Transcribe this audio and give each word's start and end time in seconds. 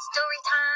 Story 0.00 0.40
time. 0.48 0.69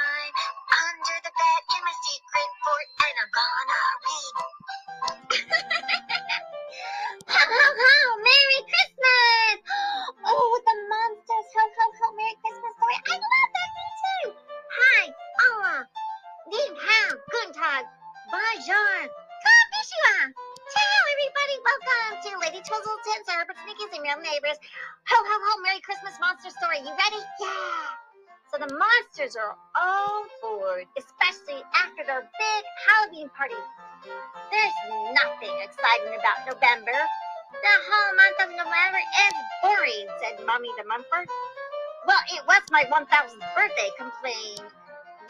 My 42.74 42.82
1000th 42.90 43.38
birthday, 43.54 43.86
complained 43.96 44.66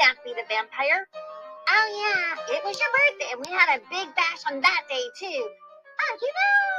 Vampy 0.01 0.33
the 0.33 0.49
Vampire. 0.49 1.07
Oh, 1.69 1.87
yeah, 1.93 2.57
it 2.57 2.65
was 2.65 2.81
your 2.81 2.89
birthday, 2.89 3.37
and 3.37 3.45
we 3.45 3.53
had 3.53 3.77
a 3.77 3.83
big 3.93 4.09
bash 4.17 4.41
on 4.51 4.63
that 4.63 4.83
day, 4.89 5.05
too. 5.21 5.45
Oh, 5.45 6.17
you 6.23 6.31
know, 6.41 6.73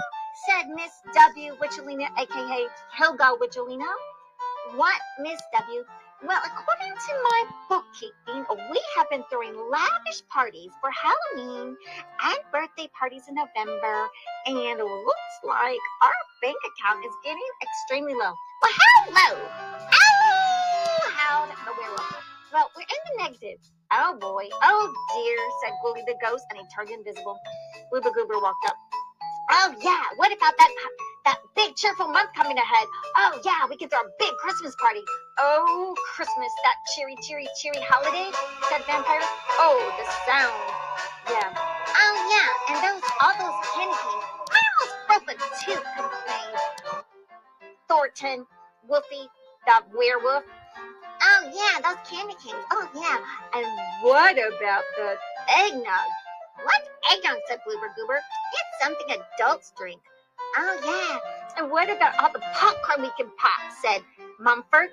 said 0.50 0.66
Miss 0.74 0.92
W. 1.14 1.54
Witchelina, 1.62 2.10
aka 2.18 2.66
Helga 2.92 3.38
Witchelina. 3.40 3.86
What, 4.74 5.00
Miss 5.22 5.40
W? 5.54 5.86
Well, 6.26 6.42
according 6.44 6.98
to 6.98 7.14
my 7.22 7.44
bookkeeping, 7.70 8.46
we 8.72 8.82
have 8.98 9.08
been 9.12 9.24
throwing 9.30 9.54
lavish 9.70 10.26
parties 10.34 10.72
for 10.82 10.90
Halloween 10.90 11.78
and 12.24 12.38
birthday 12.52 12.90
parties 12.98 13.28
in 13.30 13.36
November, 13.36 14.08
and 14.48 14.58
it 14.58 14.84
looks 14.84 15.36
like 15.44 15.78
our 16.02 16.18
bank 16.42 16.58
account 16.74 17.06
is 17.06 17.14
getting 17.24 17.50
extremely 17.62 18.16
low. 18.16 18.34
Well, 18.64 18.74
how 18.74 19.12
low? 19.14 20.05
Oh, 21.36 21.44
the 21.52 21.76
werewolf. 21.76 22.16
Well, 22.54 22.72
we're 22.80 22.88
in 22.88 23.02
the 23.12 23.24
negative. 23.28 23.60
Oh 23.92 24.16
boy, 24.16 24.48
oh 24.64 24.88
dear, 25.12 25.36
said 25.60 25.76
Ghoulie 25.84 26.08
the 26.08 26.16
ghost, 26.24 26.46
and 26.50 26.58
he 26.58 26.66
turned 26.72 26.88
invisible. 26.96 27.36
Bloober 27.92 28.14
Goober 28.16 28.40
walked 28.40 28.64
up. 28.66 28.78
Oh 29.52 29.76
yeah, 29.84 30.16
what 30.16 30.32
about 30.32 30.56
that 30.58 30.72
that 31.26 31.38
big 31.54 31.76
cheerful 31.76 32.08
month 32.08 32.30
coming 32.38 32.58
ahead? 32.58 32.88
Oh 33.18 33.42
yeah, 33.44 33.68
we 33.70 33.76
can 33.76 33.90
throw 33.90 34.00
a 34.00 34.12
big 34.18 34.32
Christmas 34.40 34.74
party. 34.80 35.04
Oh 35.38 35.94
Christmas, 36.16 36.52
that 36.64 36.76
cheery, 36.96 37.18
cheery, 37.28 37.48
cheery 37.60 37.84
holiday, 37.84 38.32
said 38.72 38.88
Vampire. 38.88 39.20
Oh, 39.60 39.76
the 40.00 40.08
sound. 40.24 40.56
Yeah. 41.28 41.52
Oh 41.52 42.16
yeah, 42.32 42.72
and 42.72 42.80
those 42.80 43.04
all 43.20 43.36
those 43.36 43.60
candy 43.76 43.92
canes. 43.92 44.24
I 44.56 44.60
almost 44.72 44.96
broke 45.12 45.28
a 45.28 45.38
tooth, 45.68 45.88
complained 46.00 47.04
Thornton, 47.90 48.48
Wolfie, 48.88 49.28
the 49.68 49.84
werewolf. 49.92 50.46
Oh 51.46 51.52
yeah, 51.54 51.82
those 51.82 52.02
candy 52.10 52.34
canes. 52.44 52.66
Oh 52.72 52.90
yeah. 52.96 53.20
And 53.54 53.68
what 54.02 54.34
about 54.34 54.84
the 54.98 55.16
eggnog? 55.48 56.10
What 56.64 56.82
eggnog? 57.12 57.38
said 57.48 57.60
Bloober 57.68 57.94
Goober. 57.96 58.18
It's 58.18 58.84
something 58.84 59.22
adults 59.38 59.72
drink. 59.78 60.02
Oh 60.58 60.80
yeah. 60.84 61.62
And 61.62 61.72
what 61.72 61.90
about 61.90 62.18
all 62.20 62.32
the 62.34 62.42
popcorn 62.54 63.02
we 63.02 63.12
can 63.18 63.30
pop? 63.38 63.72
said 63.82 64.02
Mumford. 64.40 64.90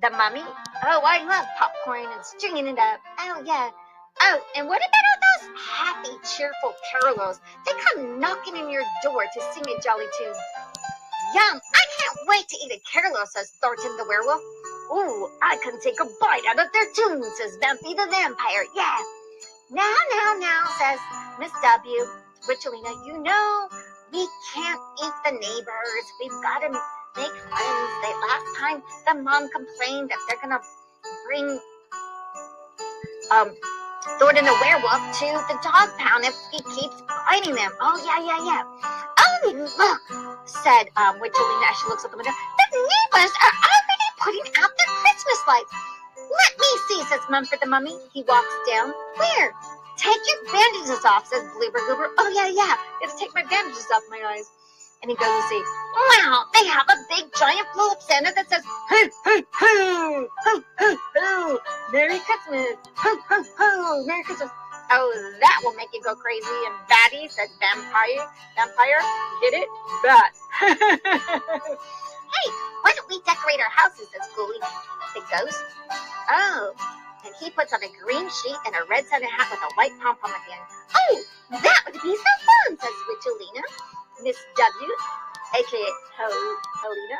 The 0.00 0.10
mummy. 0.10 0.42
Oh, 0.84 1.02
I 1.04 1.22
love 1.24 1.46
popcorn 1.58 2.06
and 2.10 2.24
stringing 2.24 2.66
it 2.66 2.78
up. 2.78 2.98
Oh 3.20 3.42
yeah. 3.46 3.70
Oh, 4.20 4.40
and 4.56 4.66
what 4.66 4.78
about 4.78 5.04
all 5.10 5.20
those 5.22 5.60
happy, 5.62 6.36
cheerful 6.36 6.74
carolers? 6.90 7.38
They 7.66 7.72
come 7.86 8.18
knocking 8.18 8.56
in 8.56 8.68
your 8.68 8.82
door 9.04 9.22
to 9.32 9.40
sing 9.52 9.62
a 9.64 9.80
jolly 9.80 10.06
tune. 10.18 10.34
Yum! 11.34 11.60
I 11.74 11.84
can't 11.98 12.18
wait 12.26 12.48
to 12.48 12.56
eat 12.64 12.72
a 12.72 12.80
carolor, 12.90 13.26
says 13.26 13.50
Thornton 13.62 13.96
the 13.96 14.04
werewolf. 14.08 14.42
Ooh, 14.90 15.28
I 15.42 15.56
can 15.62 15.80
take 15.80 16.00
a 16.00 16.06
bite 16.20 16.42
out 16.48 16.58
of 16.58 16.72
their 16.72 16.88
tune, 16.94 17.22
says 17.36 17.58
Vampy 17.62 17.94
the 17.94 18.08
vampire. 18.10 18.64
Yeah. 18.74 18.98
Now, 19.70 19.94
now, 20.10 20.34
now, 20.38 20.62
says 20.78 21.00
Miss 21.38 21.52
W. 21.62 22.06
Witchelina, 22.48 23.06
you 23.06 23.22
know 23.22 23.68
we 24.12 24.28
can't 24.54 24.80
eat 25.02 25.14
the 25.24 25.32
neighbors. 25.32 26.04
We've 26.20 26.42
got 26.42 26.60
to 26.60 26.68
make 27.16 27.32
friends. 27.32 27.90
They 28.04 28.12
last 28.28 28.48
time 28.58 28.82
the 29.06 29.22
mom 29.22 29.48
complained 29.50 30.10
that 30.10 30.18
they're 30.28 30.40
gonna 30.42 30.60
bring 31.26 31.58
um 33.32 33.56
Thornton 34.18 34.44
the 34.44 34.56
werewolf 34.60 35.00
to 35.20 35.26
the 35.48 35.58
dog 35.62 35.88
pound 35.98 36.24
if 36.24 36.34
he 36.52 36.58
keeps 36.76 37.02
biting 37.26 37.54
them. 37.54 37.72
Oh 37.80 37.96
yeah, 38.04 38.20
yeah, 38.20 38.40
yeah. 38.44 38.62
Oh 39.18 39.70
look, 39.78 40.02
said 40.46 40.92
um 40.96 41.16
Witchelina 41.20 41.70
as 41.70 41.76
she 41.80 41.88
looks 41.88 42.04
out 42.04 42.10
the 42.10 42.16
window. 42.18 42.32
The 42.72 42.78
neighbors 42.78 43.32
are 43.32 43.71
putting 44.22 44.46
out 44.62 44.70
their 44.70 44.90
Christmas 45.02 45.40
lights. 45.46 45.72
Let 46.16 46.52
me 46.58 46.70
see, 46.88 47.00
says 47.10 47.20
Mumford 47.28 47.58
the 47.60 47.66
mummy. 47.66 47.98
He 48.12 48.22
walks 48.22 48.54
down. 48.70 48.94
Where? 49.18 49.52
Take 49.98 50.22
your 50.30 50.40
bandages 50.52 51.04
off, 51.04 51.26
says 51.26 51.42
Bloober 51.58 51.82
Goober. 51.86 52.08
Oh, 52.18 52.30
yeah, 52.32 52.48
yeah. 52.48 52.76
Gotta 53.02 53.18
take 53.18 53.34
my 53.34 53.42
bandages 53.44 53.86
off 53.92 54.02
my 54.10 54.22
eyes. 54.24 54.48
And 55.02 55.10
he 55.10 55.16
goes 55.16 55.26
to 55.26 55.42
see, 55.50 55.58
wow, 55.58 56.44
they 56.54 56.64
have 56.66 56.86
a 56.88 56.96
big 57.10 57.26
giant 57.36 57.66
blow 57.74 57.90
up 57.90 58.00
Santa 58.00 58.32
that 58.36 58.48
says, 58.48 58.62
hoo, 58.64 59.10
hoo, 59.24 59.42
hoo, 59.50 60.28
hoo, 60.44 60.64
hoo, 60.78 60.98
hoo, 61.16 61.58
Merry 61.92 62.20
Christmas, 62.20 62.78
hoo, 62.94 63.18
hoo, 63.28 63.44
hoo, 63.58 64.06
Merry 64.06 64.22
Christmas. 64.22 64.50
Oh, 64.92 65.36
that 65.40 65.60
will 65.64 65.74
make 65.74 65.88
you 65.92 66.00
go 66.02 66.14
crazy 66.14 66.46
and 66.66 66.74
batty, 66.88 67.26
said 67.28 67.48
Vampire. 67.58 68.28
Vampire, 68.54 69.00
get 69.40 69.54
it? 69.54 69.68
Bat. 70.04 70.32
hey, 72.32 72.48
why 72.82 72.92
don't 72.96 73.08
we 73.08 73.20
decorate 73.22 73.60
our 73.60 73.70
houses, 73.70 74.08
says 74.10 74.28
Ghoulie, 74.36 74.64
the 75.14 75.22
ghost. 75.30 75.64
Oh, 76.30 76.74
and 77.24 77.34
he 77.40 77.50
puts 77.50 77.72
on 77.72 77.82
a 77.82 77.90
green 78.04 78.28
sheet 78.28 78.58
and 78.66 78.74
a 78.74 78.84
red 78.88 79.06
Santa 79.06 79.26
hat 79.26 79.48
with 79.50 79.60
a 79.60 79.74
white 79.76 79.92
pom 80.02 80.16
pom 80.18 80.30
at 80.30 80.42
the 80.46 80.52
end. 80.54 80.64
Oh, 80.94 81.24
that 81.62 81.82
would 81.86 82.00
be 82.02 82.16
so 82.16 82.32
fun, 82.46 82.78
says 82.78 82.96
Witchelina. 83.08 83.62
Miss 84.22 84.38
W, 84.56 84.94
aka 85.56 85.86
Hel- 86.16 86.58
Helena. 86.82 87.18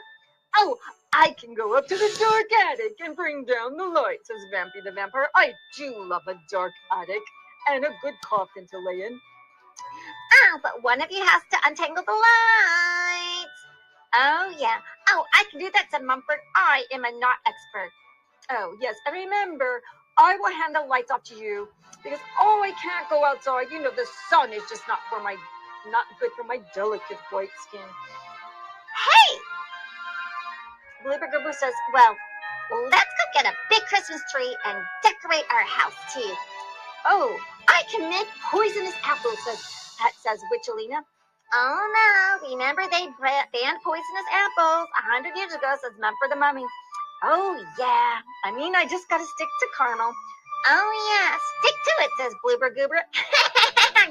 Oh, 0.56 0.78
I 1.12 1.34
can 1.39 1.55
go 1.55 1.77
up 1.77 1.89
to 1.89 1.97
the 1.97 2.17
dark 2.19 2.47
attic 2.71 2.97
and 3.00 3.17
bring 3.17 3.44
down 3.44 3.77
the 3.77 3.84
light, 3.84 4.19
says 4.25 4.39
Vampy 4.55 4.84
the 4.84 4.93
vampire. 4.93 5.29
I 5.34 5.53
do 5.77 5.94
love 6.06 6.23
a 6.29 6.34
dark 6.50 6.73
attic 6.97 7.23
and 7.71 7.84
a 7.84 7.91
good 8.03 8.15
coffin 8.25 8.67
to 8.71 8.79
lay 8.79 9.06
in. 9.06 9.21
Oh, 10.44 10.61
but 10.62 10.83
one 10.83 11.00
of 11.03 11.11
you 11.11 11.25
has 11.25 11.43
to 11.50 11.59
untangle 11.67 12.05
the 12.06 12.12
lights. 12.12 13.50
Oh, 14.15 14.55
yeah. 14.59 14.78
Oh, 15.09 15.25
I 15.34 15.45
can 15.50 15.61
do 15.61 15.71
that, 15.73 15.89
said 15.91 16.03
Mumford. 16.03 16.39
I 16.55 16.84
am 16.93 17.05
a 17.05 17.12
knot 17.19 17.37
expert. 17.47 17.91
Oh, 18.50 18.77
yes. 18.81 18.95
And 19.06 19.15
remember, 19.15 19.83
I 20.19 20.37
will 20.37 20.53
hand 20.53 20.75
the 20.75 20.83
lights 20.83 21.11
off 21.11 21.23
to 21.25 21.34
you 21.34 21.69
because, 22.05 22.21
oh, 22.41 22.62
I 22.62 22.73
can't 22.83 23.09
go 23.09 23.25
outside. 23.25 23.71
You 23.71 23.81
know, 23.83 23.91
the 23.91 24.06
sun 24.28 24.53
is 24.53 24.62
just 24.69 24.83
not 24.87 24.99
for 25.09 25.23
my, 25.23 25.37
not 25.91 26.05
good 26.21 26.31
for 26.37 26.45
my 26.45 26.61
delicate 26.75 27.19
white 27.31 27.50
skin. 27.69 27.81
Hey! 27.81 29.39
Bloober 31.05 31.31
Goober 31.33 31.53
says, 31.53 31.73
well, 31.93 32.15
let's 32.91 33.05
go 33.05 33.43
get 33.43 33.47
a 33.47 33.56
big 33.71 33.83
Christmas 33.89 34.21
tree 34.31 34.55
and 34.67 34.79
decorate 35.03 35.44
our 35.50 35.65
house 35.65 35.97
too. 36.12 36.34
Oh, 37.06 37.37
I 37.69 37.83
can 37.91 38.09
make 38.09 38.29
poisonous 38.50 38.94
apples, 39.05 39.39
says, 39.44 39.65
says 40.23 40.41
Witchelina. 40.53 41.03
Oh 41.54 42.40
no, 42.40 42.49
remember 42.49 42.82
they 42.88 43.12
banned 43.20 43.82
poisonous 43.84 44.28
apples 44.32 44.88
a 44.96 45.02
hundred 45.04 45.37
years 45.37 45.52
ago, 45.52 45.76
says 45.82 45.93
Mumford 46.00 46.31
the 46.31 46.37
Mummy. 46.37 46.64
Oh 47.22 47.60
yeah, 47.78 48.20
I 48.44 48.56
mean 48.56 48.75
I 48.75 48.87
just 48.88 49.06
gotta 49.10 49.25
stick 49.25 49.49
to 49.60 49.66
caramel. 49.76 50.14
Oh 50.69 50.88
yeah, 51.12 51.37
stick 51.60 51.76
to 51.84 51.93
it, 52.04 52.10
says 52.16 52.32
Bloober 52.40 52.75
Goober. 52.75 53.04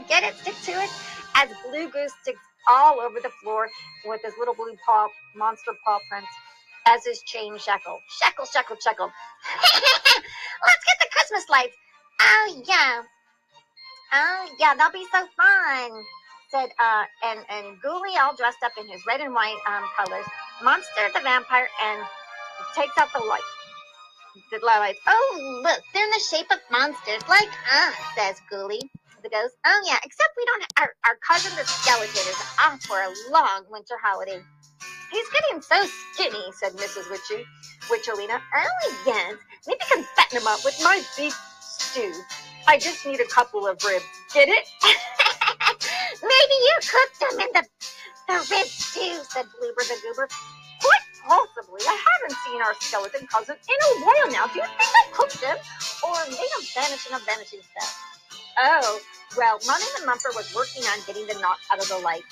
Get 0.08 0.22
it, 0.24 0.38
stick 0.38 0.54
to 0.66 0.84
it. 0.84 0.90
As 1.34 1.50
Blue 1.66 1.90
Goose 1.90 2.14
sticks 2.22 2.42
all 2.70 3.00
over 3.02 3.20
the 3.20 3.32
floor 3.42 3.68
with 4.06 4.22
his 4.24 4.34
little 4.38 4.54
blue 4.54 4.78
paw, 4.86 5.08
monster 5.36 5.72
paw 5.84 5.98
prints 6.12 6.30
as 6.86 7.04
his 7.06 7.22
chain 7.24 7.58
shackle. 7.58 7.98
Shackle, 8.22 8.46
shackle, 8.46 8.78
shackle. 8.84 9.10
Let's 9.74 10.86
get 10.86 10.98
the 11.02 11.10
Christmas 11.12 11.50
lights. 11.50 11.76
Oh 12.22 12.64
yeah. 12.68 13.02
Oh 14.14 14.56
yeah, 14.60 14.76
that'll 14.76 14.94
be 14.94 15.08
so 15.12 15.26
fun. 15.36 16.04
Said 16.52 16.70
uh 16.80 17.06
and 17.24 17.40
and 17.50 17.82
Ghoulie 17.82 18.20
all 18.20 18.36
dressed 18.36 18.62
up 18.64 18.74
in 18.80 18.88
his 18.88 19.06
red 19.08 19.22
and 19.22 19.34
white 19.34 19.58
um 19.68 19.84
colors. 19.96 20.26
Monster 20.64 21.08
the 21.14 21.22
vampire 21.22 21.68
and 21.84 22.02
takes 22.76 22.98
out 23.00 23.08
the 23.14 23.24
light. 23.24 23.42
The 24.52 24.60
lights. 24.66 25.00
Oh 25.08 25.62
look, 25.64 25.82
they're 25.94 26.06
in 26.06 26.12
the 26.12 26.20
shape 26.30 26.48
of 26.52 26.60
monsters 26.72 27.24
like 27.30 27.50
us, 27.74 27.96
says 28.18 28.42
Ghoulie. 28.52 28.82
The 29.24 29.30
ghost. 29.30 29.56
Oh 29.66 29.82
yeah, 29.86 29.98
except 30.04 30.30
we 30.38 30.46
don't. 30.46 30.66
Our 30.80 30.94
our 31.06 31.18
cousin 31.26 31.56
the 31.56 31.64
skeleton 31.66 32.28
is 32.28 32.44
off 32.66 32.82
for 32.84 32.98
a 33.00 33.14
long 33.32 33.66
winter 33.70 33.96
holiday. 34.04 34.42
He's 35.12 35.28
getting 35.30 35.62
so 35.62 35.86
skinny, 36.14 36.44
said 36.54 36.74
Mrs. 36.74 37.10
Witchy, 37.12 37.46
Witchelina. 37.90 38.42
Oh 38.56 38.94
yes, 39.06 39.36
Maybe 39.68 39.80
I 39.82 39.96
can 39.96 40.06
fatten 40.16 40.40
them 40.40 40.48
up 40.48 40.64
with 40.66 40.80
my 40.84 41.02
beef 41.18 41.38
stew. 41.62 42.14
I 42.68 42.78
just 42.78 43.06
need 43.06 43.20
a 43.20 43.28
couple 43.28 43.68
of 43.68 43.84
ribs. 43.84 44.06
Get 44.34 44.50
it? 44.50 44.68
Maybe 46.22 46.56
you 46.66 46.76
cooked 46.82 47.20
them 47.20 47.40
in 47.42 47.50
the 47.54 47.64
the 48.28 48.48
rib 48.52 48.68
stew, 48.68 49.20
said 49.30 49.46
Bloober 49.60 49.84
the 49.88 49.98
Goober. 50.04 50.30
Quite 50.82 51.08
possibly. 51.28 51.82
I 51.88 51.98
haven't 52.00 52.38
seen 52.46 52.62
our 52.62 52.74
skeleton 52.80 53.28
cousin 53.28 53.56
in 53.56 53.80
a 53.92 54.06
while 54.06 54.32
now. 54.32 54.48
Do 54.48 54.60
you 54.60 54.66
think 54.66 54.92
I 54.96 55.04
cooked 55.12 55.42
them? 55.42 55.58
Or 56.06 56.16
made 56.30 56.38
them 56.38 56.66
vanish 56.74 57.08
in 57.08 57.16
a 57.16 57.20
vanishing 57.20 57.60
step? 57.62 57.90
Oh, 58.60 59.00
well, 59.38 59.60
Mommy 59.66 59.86
and 59.98 60.06
Mumper 60.06 60.32
was 60.36 60.54
working 60.56 60.84
on 60.84 61.00
getting 61.08 61.28
the 61.28 61.40
knot 61.42 61.58
out 61.72 61.80
of 61.80 61.88
the 61.90 61.98
light. 62.00 62.24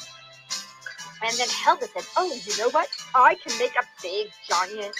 And 1.22 1.36
then 1.38 1.50
Helga 1.50 1.88
said, 1.94 2.06
Oh, 2.16 2.32
you 2.46 2.58
know 2.58 2.70
what? 2.70 2.88
I 3.14 3.36
can 3.36 3.58
make 3.60 3.76
a 3.76 3.84
big, 4.02 4.30
giant 4.48 4.96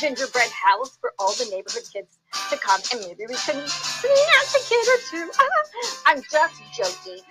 gingerbread 0.00 0.50
house 0.50 0.96
for 1.00 1.12
all 1.18 1.32
the 1.34 1.46
neighborhood 1.50 1.84
kids 1.92 2.18
to 2.50 2.56
come 2.58 2.80
and 2.92 3.00
maybe 3.00 3.24
we 3.28 3.36
can 3.36 3.62
a 4.04 4.60
kid 4.68 4.86
or 4.88 4.98
two. 5.10 5.30
I'm 6.06 6.22
just 6.22 6.62
joking. 6.76 7.22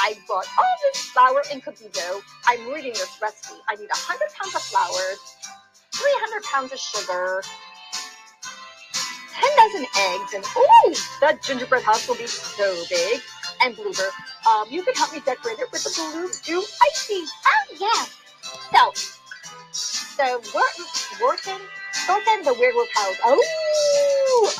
I 0.00 0.14
bought 0.28 0.46
all 0.58 0.74
this 0.92 1.02
flour 1.10 1.42
and 1.52 1.62
cookie 1.62 1.88
dough. 1.92 2.20
I'm 2.46 2.66
reading 2.72 2.92
this 2.92 3.18
recipe. 3.20 3.60
I 3.68 3.74
need 3.76 3.88
100 3.88 4.20
pounds 4.34 4.54
of 4.54 4.62
flour, 4.62 5.16
300 5.92 6.42
pounds 6.44 6.72
of 6.72 6.78
sugar, 6.78 7.42
10 9.32 9.56
dozen 9.56 9.86
eggs, 9.98 10.34
and 10.34 10.44
oh, 10.56 10.94
that 11.20 11.42
gingerbread 11.42 11.82
house 11.82 12.08
will 12.08 12.16
be 12.16 12.26
so 12.26 12.84
big. 12.88 13.20
And 13.62 13.76
Bloober, 13.76 14.08
um, 14.48 14.68
you 14.70 14.82
can 14.82 14.94
help 14.94 15.12
me 15.12 15.20
decorate 15.20 15.58
it 15.58 15.70
with 15.72 15.84
the 15.84 15.92
balloon 15.96 16.30
do 16.44 16.62
icing. 16.90 17.26
Oh 17.46 17.64
yeah. 17.80 18.04
So, 18.72 18.92
so 19.72 20.40
Wharton, 20.52 20.84
Wharton, 21.20 21.60
Thornton, 22.06 22.44
the 22.44 22.54
werewolf 22.54 22.88
house. 22.94 23.16
Oh, 23.24 23.40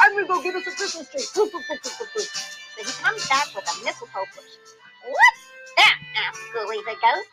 I'm 0.01 0.15
gonna 0.15 0.27
go 0.27 0.43
get 0.43 0.55
us 0.57 0.67
a 0.67 0.73
Christmas 0.73 1.09
tree. 1.11 1.25
Poof. 1.35 1.53
So 1.53 2.81
he 2.83 2.93
comes 3.03 3.29
back 3.29 3.49
with 3.55 3.67
a 3.69 3.75
mistletoe 3.85 4.27
bush. 4.35 4.55
What's 5.05 5.43
that? 5.77 5.97
asked 6.17 6.41
Ghoulie 6.57 6.83
the 6.85 6.97
ghost. 6.99 7.29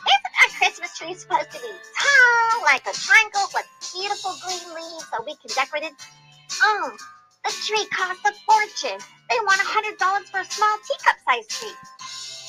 Isn't 0.00 0.36
a 0.40 0.48
Christmas 0.56 0.92
tree 0.96 1.14
supposed 1.14 1.50
to 1.52 1.60
be 1.60 1.68
tall, 1.68 2.64
like 2.64 2.86
a 2.88 2.94
triangle 2.96 3.46
with 3.52 3.68
beautiful 3.92 4.32
green 4.40 4.64
leaves 4.72 5.06
so 5.12 5.20
we 5.26 5.36
can 5.36 5.52
decorate 5.52 5.84
it? 5.92 5.96
Oh, 6.62 6.96
the 7.44 7.52
tree 7.68 7.86
costs 7.92 8.24
a 8.24 8.32
fortune. 8.48 9.00
They 9.28 9.38
want 9.44 9.60
a 9.60 9.68
hundred 9.68 9.98
dollars 9.98 10.28
for 10.32 10.40
a 10.40 10.48
small 10.48 10.76
teacup-sized 10.88 11.50
tree. 11.52 11.76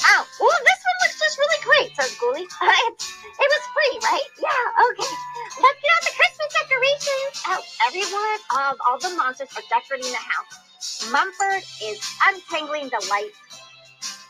Oh, 0.07 0.23
well, 0.39 0.59
this 0.65 0.81
one 0.81 0.97
looks 1.03 1.19
just 1.19 1.37
really 1.37 1.59
great, 1.61 1.89
says 1.93 2.15
Ghoulie. 2.17 2.47
it 2.47 3.47
was 3.51 3.63
free, 3.75 3.95
right? 4.01 4.29
Yeah, 4.39 4.63
okay. 4.89 5.11
Let's 5.59 5.79
get 5.83 5.91
out 5.91 6.03
the 6.07 6.15
Christmas 6.15 6.49
decorations. 6.63 7.33
Oh, 7.51 7.61
everyone, 7.87 8.39
um, 8.55 8.75
all 8.87 8.99
the 9.03 9.11
monsters 9.19 9.51
are 9.51 9.67
decorating 9.67 10.11
the 10.11 10.23
house. 10.23 11.11
Mumford 11.11 11.63
is 11.83 11.99
untangling 12.23 12.87
the 12.87 13.03
lights, 13.11 13.35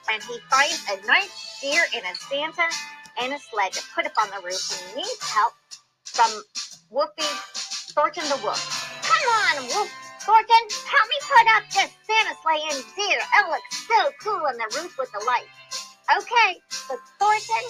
and 0.09 0.23
he 0.23 0.39
finds 0.49 0.81
a 0.89 0.97
nice 1.05 1.61
deer 1.61 1.83
and 1.93 2.03
a 2.09 2.15
Santa 2.25 2.65
and 3.21 3.33
a 3.33 3.39
sled 3.39 3.71
to 3.73 3.83
put 3.93 4.05
up 4.07 4.17
on 4.17 4.33
the 4.33 4.41
roof. 4.41 4.61
He 4.65 4.97
needs 4.97 5.21
help 5.29 5.53
from 6.05 6.31
Wolfie 6.89 7.37
Thornton 7.93 8.25
the 8.25 8.41
Wolf. 8.41 8.57
Come 9.05 9.25
on, 9.29 9.67
Wolf 9.77 9.91
Thornton, 10.25 10.63
help 10.89 11.05
me 11.05 11.17
put 11.21 11.45
up 11.53 11.63
this 11.69 11.91
Santa 12.09 12.33
sleigh 12.41 12.65
and 12.73 12.81
deer. 12.97 13.21
It 13.21 13.45
looks 13.45 13.71
so 13.85 13.99
cool 14.25 14.41
on 14.41 14.57
the 14.57 14.69
roof 14.81 14.97
with 14.97 15.11
the 15.13 15.21
lights. 15.21 15.85
Okay, 16.17 16.57
so 16.69 16.97
Thornton 17.19 17.65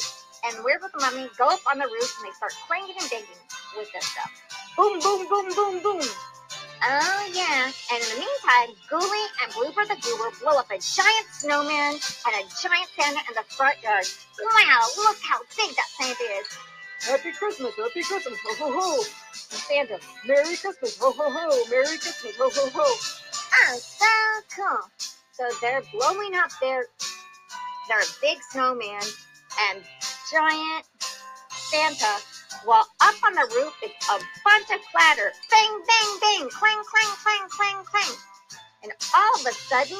and 0.46 0.64
Weird 0.64 0.82
with 0.82 0.92
the 0.94 1.00
Mummy 1.02 1.30
go 1.38 1.48
up 1.50 1.62
on 1.70 1.80
the 1.80 1.86
roof 1.88 2.16
and 2.20 2.28
they 2.28 2.36
start 2.36 2.54
clanging 2.68 2.96
and 3.00 3.10
banging 3.10 3.42
with 3.78 3.92
this 3.94 4.06
stuff. 4.06 4.32
Boom, 4.78 5.00
boom, 5.02 5.28
boom, 5.30 5.54
boom, 5.56 5.84
boom. 5.84 6.08
Oh 6.84 7.30
yeah, 7.34 7.72
and 7.94 8.04
in 8.04 8.10
the 8.10 8.20
meantime, 8.22 8.76
Ghoulie 8.90 9.30
and 9.44 9.54
Bloober 9.54 9.88
the 9.88 9.98
Goober 10.02 10.32
blow 10.42 10.58
up 10.60 10.72
a 10.72 10.80
giant 10.80 11.28
snowman 11.34 11.94
and 11.96 12.34
a 12.38 12.44
giant 12.62 12.90
Santa 12.98 13.20
in 13.30 13.36
the 13.36 13.44
front 13.50 13.76
yard. 13.84 14.06
Wow, 14.40 14.88
look 14.98 15.18
how 15.24 15.40
big 15.58 15.76
that 15.76 15.90
Santa 16.00 16.24
is. 16.40 16.48
Happy 17.04 17.32
Christmas, 17.34 17.74
Happy 17.78 18.04
Christmas, 18.04 18.40
ho 18.46 18.56
ho 18.58 18.80
ho. 18.80 19.04
Santa, 19.34 20.00
Merry 20.26 20.58
Christmas, 20.58 20.98
ho 21.00 21.12
ho 21.12 21.30
ho, 21.30 21.70
Merry 21.70 21.98
Christmas, 21.98 22.36
ho 22.38 22.50
ho 22.54 22.70
ho. 22.74 22.96
Oh, 23.54 23.80
so 23.80 24.56
cool. 24.56 24.80
So 25.34 25.50
they're 25.62 25.84
blowing 25.94 26.36
up 26.36 26.52
their 26.62 26.86
their 27.90 28.02
big 28.22 28.40
snowman 28.52 29.02
and 29.72 29.84
giant 30.32 30.86
Santa 31.52 32.16
while 32.64 32.88
up 33.02 33.16
on 33.26 33.34
the 33.34 33.48
roof 33.56 33.74
is 33.84 33.92
a 34.10 34.18
bunch 34.46 34.70
of 34.72 34.80
clatter. 34.92 35.32
Bang, 35.52 35.74
bang, 35.84 36.10
bang, 36.22 36.50
clang, 36.50 36.82
clang, 36.88 37.14
clang, 37.20 37.50
clang, 37.50 37.84
clang. 37.84 38.16
And 38.84 38.92
all 39.16 39.36
of 39.36 39.46
a 39.46 39.52
sudden, 39.52 40.00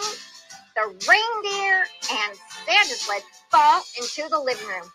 the 0.76 0.88
reindeer 0.88 1.84
and 2.12 2.32
Santa 2.66 2.96
sled 2.96 3.24
fall 3.52 3.82
into 4.00 4.30
the 4.30 4.40
living 4.40 4.68
room. 4.68 4.88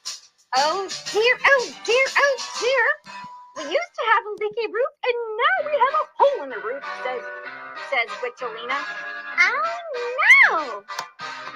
Oh 0.56 0.88
dear, 1.12 1.36
oh 1.44 1.74
dear, 1.84 2.06
oh 2.16 2.36
dear. 2.60 3.12
We 3.56 3.62
used 3.64 3.94
to 3.96 4.04
have 4.12 4.24
a 4.24 4.32
leaky 4.40 4.66
roof 4.72 4.92
and 5.04 5.16
now 5.36 5.56
we 5.68 5.72
have 5.76 5.94
a 6.00 6.04
hole 6.16 6.44
in 6.44 6.50
the 6.50 6.60
roof, 6.64 6.84
says 7.04 7.24
says 7.90 8.08
Witchelina. 8.24 8.78
Oh 9.38 9.76
no! 10.50 10.84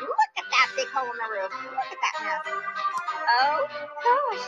Look 0.00 0.32
at 0.38 0.44
that 0.50 0.69
big 0.77 0.88
hole 0.88 1.05
in 1.05 1.17
the 1.17 1.29
roof. 1.32 1.53
Look 1.65 1.93
at 1.93 1.99
that 2.00 2.44
mess. 2.44 3.00
Oh 3.31 3.69
gosh. 4.03 4.44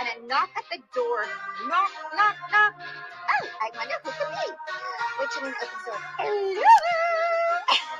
And 0.00 0.08
a 0.08 0.26
knock 0.26 0.50
at 0.56 0.64
the 0.70 0.78
door. 0.94 1.24
Knock, 1.68 1.90
knock, 2.16 2.36
knock. 2.50 2.74
Oh, 2.80 3.46
I 3.62 3.70
wonder 3.76 3.94
who 4.02 4.10
could 4.10 4.32
be. 4.34 4.50
Witchelina 5.18 5.54
opens 5.54 5.84
the 5.84 5.90
door. 5.90 6.00
Hello. 6.18 6.62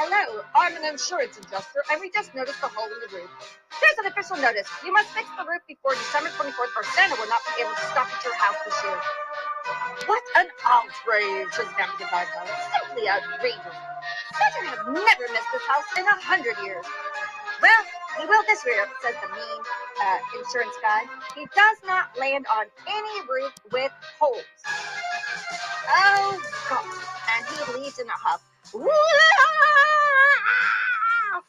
Hello, 0.00 0.40
I'm 0.56 0.76
an 0.80 0.84
insurance 0.88 1.36
adjuster 1.36 1.84
and 1.92 2.00
we 2.00 2.08
just 2.10 2.34
noticed 2.34 2.60
the 2.64 2.68
hole 2.72 2.88
in 2.88 3.00
the 3.04 3.10
roof. 3.20 3.28
Here's 3.68 3.98
an 4.00 4.06
official 4.08 4.36
notice. 4.40 4.68
You 4.80 4.92
must 4.92 5.12
fix 5.12 5.28
the 5.36 5.44
roof 5.44 5.60
before 5.68 5.92
December 5.92 6.32
24th 6.40 6.72
or 6.72 6.84
Santa 6.96 7.20
will 7.20 7.28
not 7.28 7.44
be 7.52 7.60
able 7.60 7.76
to 7.76 7.86
stop 7.92 8.08
at 8.08 8.24
your 8.24 8.34
house 8.34 8.56
this 8.64 8.80
year. 8.80 8.96
What 10.08 10.24
an 10.40 10.48
outrage, 10.64 11.52
says 11.52 11.68
Deputy 11.76 12.08
Bardwell. 12.08 12.48
Simply 12.80 13.12
outrageous. 13.12 13.76
Santa 14.40 14.60
has 14.72 14.80
never 14.88 15.24
missed 15.36 15.50
this 15.52 15.66
house 15.68 15.84
in 16.00 16.04
a 16.08 16.16
hundred 16.24 16.56
years. 16.64 16.84
Well, 17.60 17.82
he 18.18 18.26
will 18.26 18.42
this 18.46 18.62
says 18.62 19.14
the 19.22 19.28
mean 19.34 19.62
uh, 20.02 20.18
insurance 20.38 20.74
guy. 20.82 21.02
He 21.34 21.46
does 21.54 21.78
not 21.86 22.16
land 22.18 22.46
on 22.52 22.66
any 22.88 23.20
roof 23.28 23.52
with 23.72 23.92
holes. 24.18 24.44
Oh, 25.88 26.40
God. 26.68 26.84
And 27.36 27.46
he 27.46 27.80
leaves 27.80 27.98
in 27.98 28.06
a 28.06 28.12
huff. 28.12 28.42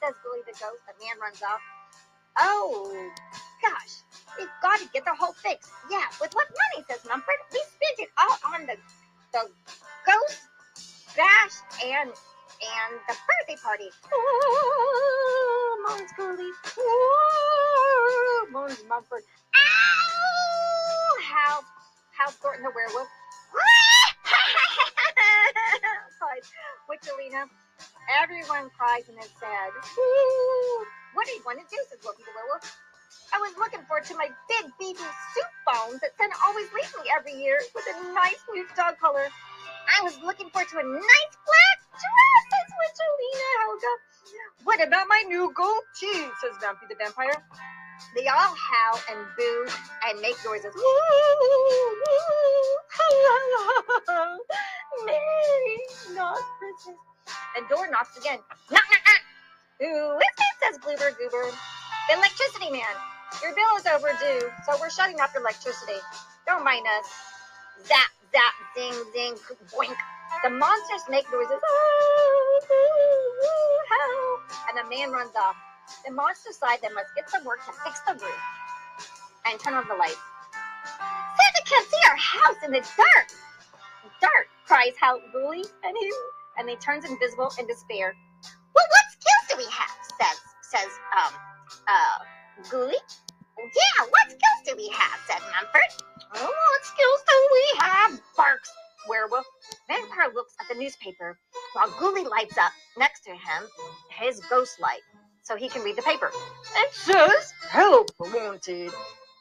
Says 0.02 0.16
Billy 0.24 0.40
the 0.48 0.54
ghost. 0.54 0.82
The 0.88 0.94
man 1.06 1.20
runs 1.22 1.42
off. 1.44 1.62
Oh, 2.40 3.12
gosh. 3.62 4.02
We've 4.38 4.50
got 4.62 4.80
to 4.80 4.88
get 4.94 5.06
the 5.06 5.14
whole 5.14 5.34
fixed. 5.34 5.72
Yeah, 5.92 6.06
with 6.20 6.34
what 6.34 6.48
money, 6.50 6.86
says 6.90 7.06
Mumford? 7.08 7.36
We 7.52 7.60
spent 7.60 8.00
it 8.00 8.10
all 8.18 8.38
on 8.54 8.66
the 8.66 8.78
the 9.34 9.50
ghost 10.06 10.42
bash 11.16 11.54
and 11.84 12.10
and 12.10 13.00
the 13.08 13.16
birthday 13.28 13.62
party. 13.62 13.90
Moans 15.92 16.16
Curly. 16.16 16.48
Oh, 16.80 18.48
moans 18.50 18.80
Mumford. 18.88 19.28
Ow! 19.52 21.20
Howls, 21.20 21.68
howls 22.16 22.36
Thornton 22.36 22.64
the 22.64 22.72
werewolf. 22.72 23.10
cries 26.16 26.48
Witchelina. 26.88 27.44
Everyone 28.24 28.72
cries 28.72 29.04
and 29.10 29.20
is 29.20 29.28
sad. 29.36 29.72
Ooh, 30.00 30.86
what 31.14 31.28
do 31.28 31.34
you 31.34 31.42
want 31.46 31.60
to 31.60 31.66
do? 31.68 31.76
says 31.90 32.00
Wolfie 32.06 32.24
the 32.24 32.32
werewolf. 32.40 32.64
I 33.36 33.40
was 33.44 33.52
looking 33.60 33.84
forward 33.84 34.06
to 34.06 34.16
my 34.16 34.30
big 34.48 34.72
beefy 34.80 35.04
soup 35.36 35.52
bones 35.68 36.00
that 36.00 36.16
Santa 36.16 36.40
always 36.48 36.72
leaves 36.72 36.96
me 37.04 37.12
every 37.12 37.36
year 37.36 37.60
with 37.76 37.84
a 37.92 38.00
nice 38.14 38.40
new 38.54 38.66
dog 38.78 38.98
collar. 39.00 39.28
I 39.92 40.04
was 40.04 40.18
looking 40.24 40.50
forward 40.52 40.70
to 40.72 40.80
a 40.80 40.88
nice 40.88 41.36
black 41.44 41.71
Witchelina 42.92 43.48
Helga. 43.64 43.94
What 44.64 44.84
about 44.86 45.08
my 45.08 45.24
new 45.28 45.54
gold 45.56 45.84
teeth, 45.98 46.32
says 46.42 46.58
Vampy 46.62 46.90
the 46.90 46.96
vampire. 46.96 47.32
They 48.16 48.28
all 48.28 48.56
howl 48.56 49.00
and 49.10 49.20
boo 49.38 49.68
and 50.10 50.20
make 50.20 50.36
noises. 50.44 50.74
Merry 55.06 55.80
not 56.16 56.38
Christmas. 56.60 56.98
And 57.56 57.70
door 57.70 57.88
knocks 57.90 58.18
again. 58.18 58.40
Knock, 58.72 58.84
knock, 58.92 59.04
knock. 59.06 59.22
Who 59.80 60.18
is 60.18 60.22
it? 60.22 60.56
says 60.60 60.78
Bloober 60.80 61.18
Goober. 61.18 61.50
The 62.10 62.18
electricity 62.18 62.72
man. 62.72 62.96
Your 63.42 63.56
bill 63.56 63.78
is 63.78 63.86
overdue, 63.86 64.52
so 64.66 64.76
we're 64.82 64.90
shutting 64.90 65.22
off 65.22 65.34
your 65.34 65.44
electricity. 65.44 66.00
Don't 66.46 66.66
mind 66.66 66.86
us. 67.00 67.08
Zap, 67.88 68.12
zap, 68.34 68.54
zing, 68.76 68.94
zing, 69.14 69.36
boink. 69.72 69.96
The 70.44 70.50
monsters 70.50 71.04
make 71.10 71.32
noises. 71.32 71.62
And 74.70 74.78
the 74.78 74.88
man 74.90 75.12
runs 75.12 75.36
off. 75.36 75.56
The 76.06 76.12
monsters 76.12 76.56
decide 76.56 76.80
they 76.82 76.94
must 76.94 77.14
get 77.16 77.28
to 77.28 77.40
work 77.46 77.60
to 77.66 77.74
fix 77.84 78.00
the 78.02 78.14
roof 78.14 78.42
and 79.46 79.60
turn 79.60 79.74
on 79.74 79.88
the 79.88 79.96
lights. 79.96 80.16
Santa 81.36 81.64
can't 81.66 81.88
see 81.88 81.98
our 82.10 82.16
house 82.18 82.58
in 82.64 82.72
the 82.72 82.80
dark. 82.80 83.28
Dark! 84.22 84.48
cries 84.72 84.94
Hal 85.02 85.20
Ghoulie, 85.36 85.68
and 85.84 85.98
he 86.00 86.14
and 86.58 86.70
he 86.70 86.76
turns 86.78 87.04
invisible 87.04 87.52
in 87.60 87.68
despair. 87.68 88.16
Well, 88.44 88.88
what 88.88 89.06
skills 89.12 89.46
do 89.52 89.58
we 89.58 89.68
have? 89.70 89.98
Says 90.22 90.40
says 90.62 90.92
um 91.12 91.34
uh 91.88 92.18
Ghoulie. 92.70 93.04
Yeah, 93.60 94.06
what 94.10 94.26
skills 94.32 94.62
do 94.66 94.74
we 94.78 94.88
have? 94.96 95.20
Said 95.28 95.42
Mumford. 95.52 95.92
Oh, 96.36 96.48
what 96.48 96.86
skills 96.86 97.22
do 97.28 97.50
we 97.52 97.80
have? 97.80 98.22
barks 98.38 98.72
Werewolf. 99.10 99.46
Vampire 99.90 100.32
looks 100.34 100.54
at 100.62 100.68
the 100.74 100.80
newspaper 100.80 101.38
while 101.74 101.90
Ghoulie 101.92 102.30
lights 102.30 102.58
up 102.58 102.72
next 102.98 103.22
to 103.22 103.32
him 103.32 103.68
his 104.10 104.40
ghost 104.50 104.80
light 104.80 105.02
so 105.44 105.56
he 105.56 105.70
can 105.70 105.84
read 105.84 105.96
the 105.96 106.02
paper. 106.02 106.32
It 106.76 106.94
says, 106.94 107.54
Help 107.70 108.12
wanted. 108.20 108.92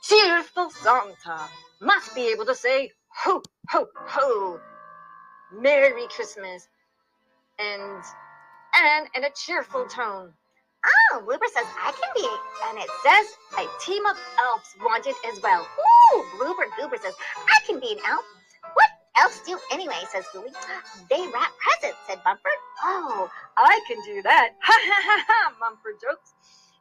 Cheerful 0.03 0.71
Santa 0.71 1.49
must 1.81 2.15
be 2.15 2.29
able 2.33 2.47
to 2.47 2.55
say, 2.55 2.91
Ho, 3.25 3.43
ho, 3.69 3.87
ho. 3.95 4.61
Merry 5.53 6.07
Christmas. 6.09 6.69
And, 7.59 8.03
and 8.75 9.09
in 9.15 9.25
a 9.25 9.31
cheerful 9.35 9.85
tone. 9.87 10.33
Oh, 11.13 11.23
Bloober 11.27 11.49
says 11.53 11.67
I 11.79 11.93
can 11.93 12.11
be. 12.15 12.29
And 12.69 12.79
it 12.79 12.89
says 13.05 13.37
a 13.59 13.85
team 13.85 14.07
of 14.07 14.17
elves 14.39 14.75
wanted 14.83 15.15
as 15.31 15.43
well. 15.43 15.61
Ooh, 16.15 16.25
Bloober 16.39 16.65
Goober 16.79 16.97
says 16.97 17.15
I 17.37 17.67
can 17.67 17.81
be 17.81 17.93
an 17.93 17.99
elf. 18.09 18.25
Elves 19.19 19.41
do 19.47 19.59
anyway? 19.73 20.01
Says 20.13 20.25
Ghoulie. 20.35 20.53
They 21.09 21.27
wrap 21.33 21.53
presents. 21.59 21.99
Said 22.07 22.19
Bumper. 22.25 22.51
Oh, 22.85 23.29
I 23.57 23.81
can 23.87 23.99
do 24.05 24.23
that. 24.23 24.51
Ha 24.63 24.73
ha 24.73 25.03
ha 25.05 25.25
ha, 25.27 25.53
Mumford 25.61 26.01
jokes. 26.01 26.33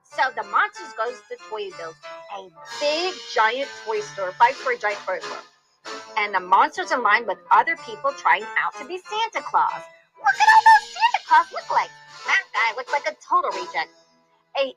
So 0.04 0.24
the 0.36 0.44
monsters 0.50 0.94
goes 0.98 1.22
to 1.30 1.38
Toyville, 1.50 1.94
a 2.38 2.50
big 2.80 3.14
giant 3.34 3.70
toy 3.86 4.00
store, 4.00 4.32
fight 4.34 4.56
for 4.56 4.72
a 4.74 4.78
giant 4.78 5.00
toy 5.06 5.20
store. 5.20 5.46
And 6.18 6.34
the 6.34 6.40
monsters 6.40 6.92
in 6.92 7.04
line 7.04 7.28
with 7.28 7.38
other 7.52 7.78
people 7.86 8.12
trying 8.14 8.44
out 8.58 8.74
to 8.80 8.88
be 8.88 8.98
Santa 8.98 9.46
Claus. 9.46 9.72
Look 10.18 10.38
at 10.42 10.50
all 10.50 10.64
those 10.66 10.90
Santa 10.90 11.22
Claus 11.28 11.48
look 11.54 11.70
like. 11.72 11.90
That 12.26 12.44
guy 12.54 12.76
looks 12.76 12.92
like 12.92 13.08
a 13.08 13.16
total 13.22 13.52
reject. 13.52 13.94
A 14.58 14.74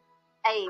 a 0.46 0.68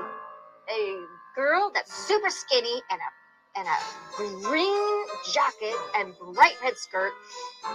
a 0.71 1.05
girl 1.35 1.71
that's 1.73 1.93
super 1.93 2.29
skinny 2.29 2.81
and 2.89 2.99
a 2.99 3.09
and 3.55 3.67
a 3.67 4.41
green 4.41 5.05
jacket 5.33 5.75
and 5.95 6.13
bright 6.33 6.55
red 6.63 6.77
skirt 6.77 7.13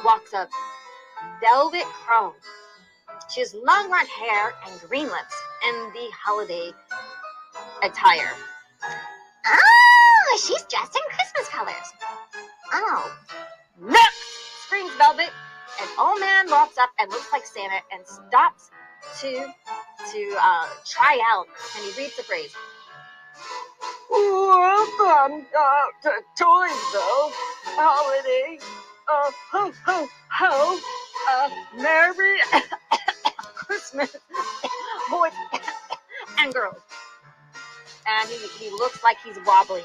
walks 0.05 0.35
up. 0.35 0.51
Velvet 1.41 1.85
Crow. 1.85 2.35
She 3.33 3.41
has 3.41 3.55
long 3.55 3.89
blonde 3.89 4.09
hair 4.09 4.55
and 4.67 4.81
green 4.89 5.07
lips 5.07 5.35
in 5.69 5.75
the 5.93 6.09
holiday 6.13 6.73
attire. 7.83 8.33
Oh, 9.47 10.41
she's 10.47 10.63
dressed 10.65 10.97
in 10.97 11.03
Christmas 11.11 11.49
colors. 11.49 11.93
Oh, 12.73 13.13
look! 13.81 14.19
screams 14.69 14.93
Velvet. 14.97 15.31
An 15.81 15.89
old 15.99 16.21
man 16.21 16.51
walks 16.51 16.77
up 16.77 16.91
and 16.99 17.11
looks 17.11 17.33
like 17.33 17.47
Santa 17.47 17.81
and 17.93 18.07
stops 18.07 18.71
to 19.21 19.31
to 20.13 20.37
uh, 20.41 20.69
try 20.85 21.19
out, 21.31 21.47
and 21.77 21.85
he 21.85 22.03
reads 22.03 22.17
the 22.17 22.23
phrase. 22.23 22.55
Welcome 24.11 25.47
uh, 25.59 25.87
to 26.03 26.11
Toysville 26.39 27.33
holiday. 27.77 28.59
Uh, 29.09 29.31
ho 29.53 29.73
ho 29.87 30.09
ho. 30.31 30.79
Uh, 31.31 31.51
Merry 31.77 32.39
Christmas, 33.55 34.17
boys 35.11 35.33
and 36.39 36.55
girls. 36.55 36.77
And 38.07 38.29
he, 38.31 38.37
he 38.65 38.71
looks 38.71 39.05
like 39.05 39.19
he's 39.25 39.37
wobbling. 39.47 39.85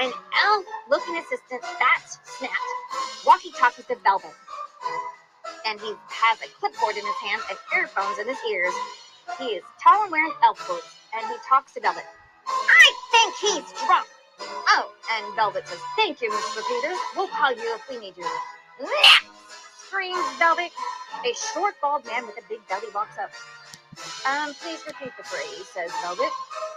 An 0.00 0.12
elf 0.44 0.64
looking 0.90 1.16
assistant, 1.18 1.62
that's 1.62 2.18
Snap, 2.38 2.50
walkie 3.24 3.52
talkies 3.52 3.86
to 3.86 3.96
Velvet. 4.02 4.34
And 5.66 5.80
he 5.80 5.92
has 6.08 6.40
a 6.42 6.48
clipboard 6.58 6.96
in 6.96 7.06
his 7.06 7.16
hand 7.22 7.42
and 7.50 7.58
earphones 7.76 8.18
in 8.18 8.26
his 8.28 8.38
ears. 8.50 8.74
He 9.38 9.44
is 9.46 9.64
tall 9.82 10.02
and 10.02 10.12
wearing 10.12 10.32
elf 10.44 10.66
boots, 10.68 10.96
and 11.14 11.26
he 11.26 11.34
talks 11.48 11.74
to 11.74 11.80
Velvet. 11.80 12.04
I 12.48 12.92
think 13.10 13.34
he's 13.40 13.72
drunk. 13.86 14.06
Oh, 14.40 14.92
and 15.12 15.36
Velvet 15.36 15.66
says, 15.66 15.80
Thank 15.96 16.20
you, 16.20 16.30
Mr. 16.30 16.62
Peters. 16.66 16.98
We'll 17.16 17.28
call 17.28 17.52
you 17.52 17.74
if 17.74 17.88
we 17.90 17.98
need 17.98 18.16
you. 18.16 18.26
Nah! 18.80 19.36
screams 19.86 20.36
Velvet. 20.38 20.72
A 21.24 21.32
short, 21.34 21.74
bald 21.80 22.04
man 22.06 22.26
with 22.26 22.36
a 22.38 22.48
big 22.48 22.60
belly 22.68 22.88
walks 22.94 23.16
up. 23.18 23.30
Um, 24.28 24.52
please 24.60 24.82
repeat 24.86 25.12
the 25.16 25.24
phrase, 25.24 25.66
says 25.72 25.90
Velvet. 26.02 26.28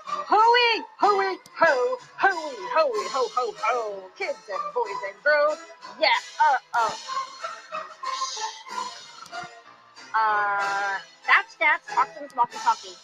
Hoey, 0.05 0.83
hoey, 0.97 1.37
ho, 1.57 1.97
hooey, 2.17 2.55
hooey, 2.71 3.07
ho, 3.11 3.27
ho, 3.35 3.53
ho. 3.59 4.03
Kids 4.17 4.39
and 4.49 4.73
boys 4.73 5.01
and 5.07 5.23
girls. 5.23 5.57
Yeah, 5.99 6.07
uh, 6.39 6.57
uh. 6.79 6.95
Uh, 10.15 10.97
that's 11.27 11.55
that's 11.55 11.97
Austin's 11.97 12.35
walkie-talkie. 12.35 12.95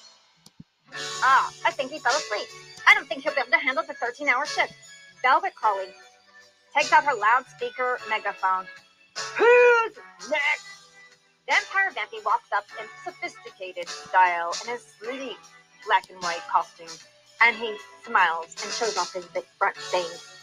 Ah, 1.21 1.51
I 1.65 1.71
think 1.71 1.91
he 1.91 1.99
fell 1.99 2.15
asleep. 2.15 2.47
I 2.87 2.93
don't 2.93 3.07
think 3.07 3.23
he'll 3.23 3.33
be 3.33 3.41
able 3.41 3.51
to 3.51 3.57
handle 3.57 3.83
the 3.85 3.93
13-hour 3.93 4.45
shift. 4.45 4.73
Velvet 5.21 5.53
calling. 5.55 5.89
Takes 6.75 6.91
out 6.91 7.03
her 7.03 7.15
loudspeaker 7.15 7.99
megaphone. 8.09 8.65
Who's 9.37 9.97
next? 10.29 10.65
Vampire 11.47 11.91
Vampy 11.91 12.23
walks 12.25 12.51
up 12.55 12.65
in 12.79 12.85
sophisticated 13.03 13.87
style 13.87 14.53
in 14.63 14.71
his 14.71 14.83
sleek 14.99 15.37
black 15.85 16.09
and 16.09 16.21
white 16.23 16.41
costume, 16.51 16.87
and 17.41 17.55
he 17.55 17.75
smiles 18.03 18.55
and 18.63 18.71
shows 18.73 18.97
off 18.97 19.13
his 19.13 19.25
big 19.27 19.45
front 19.57 19.77
fangs. 19.77 20.35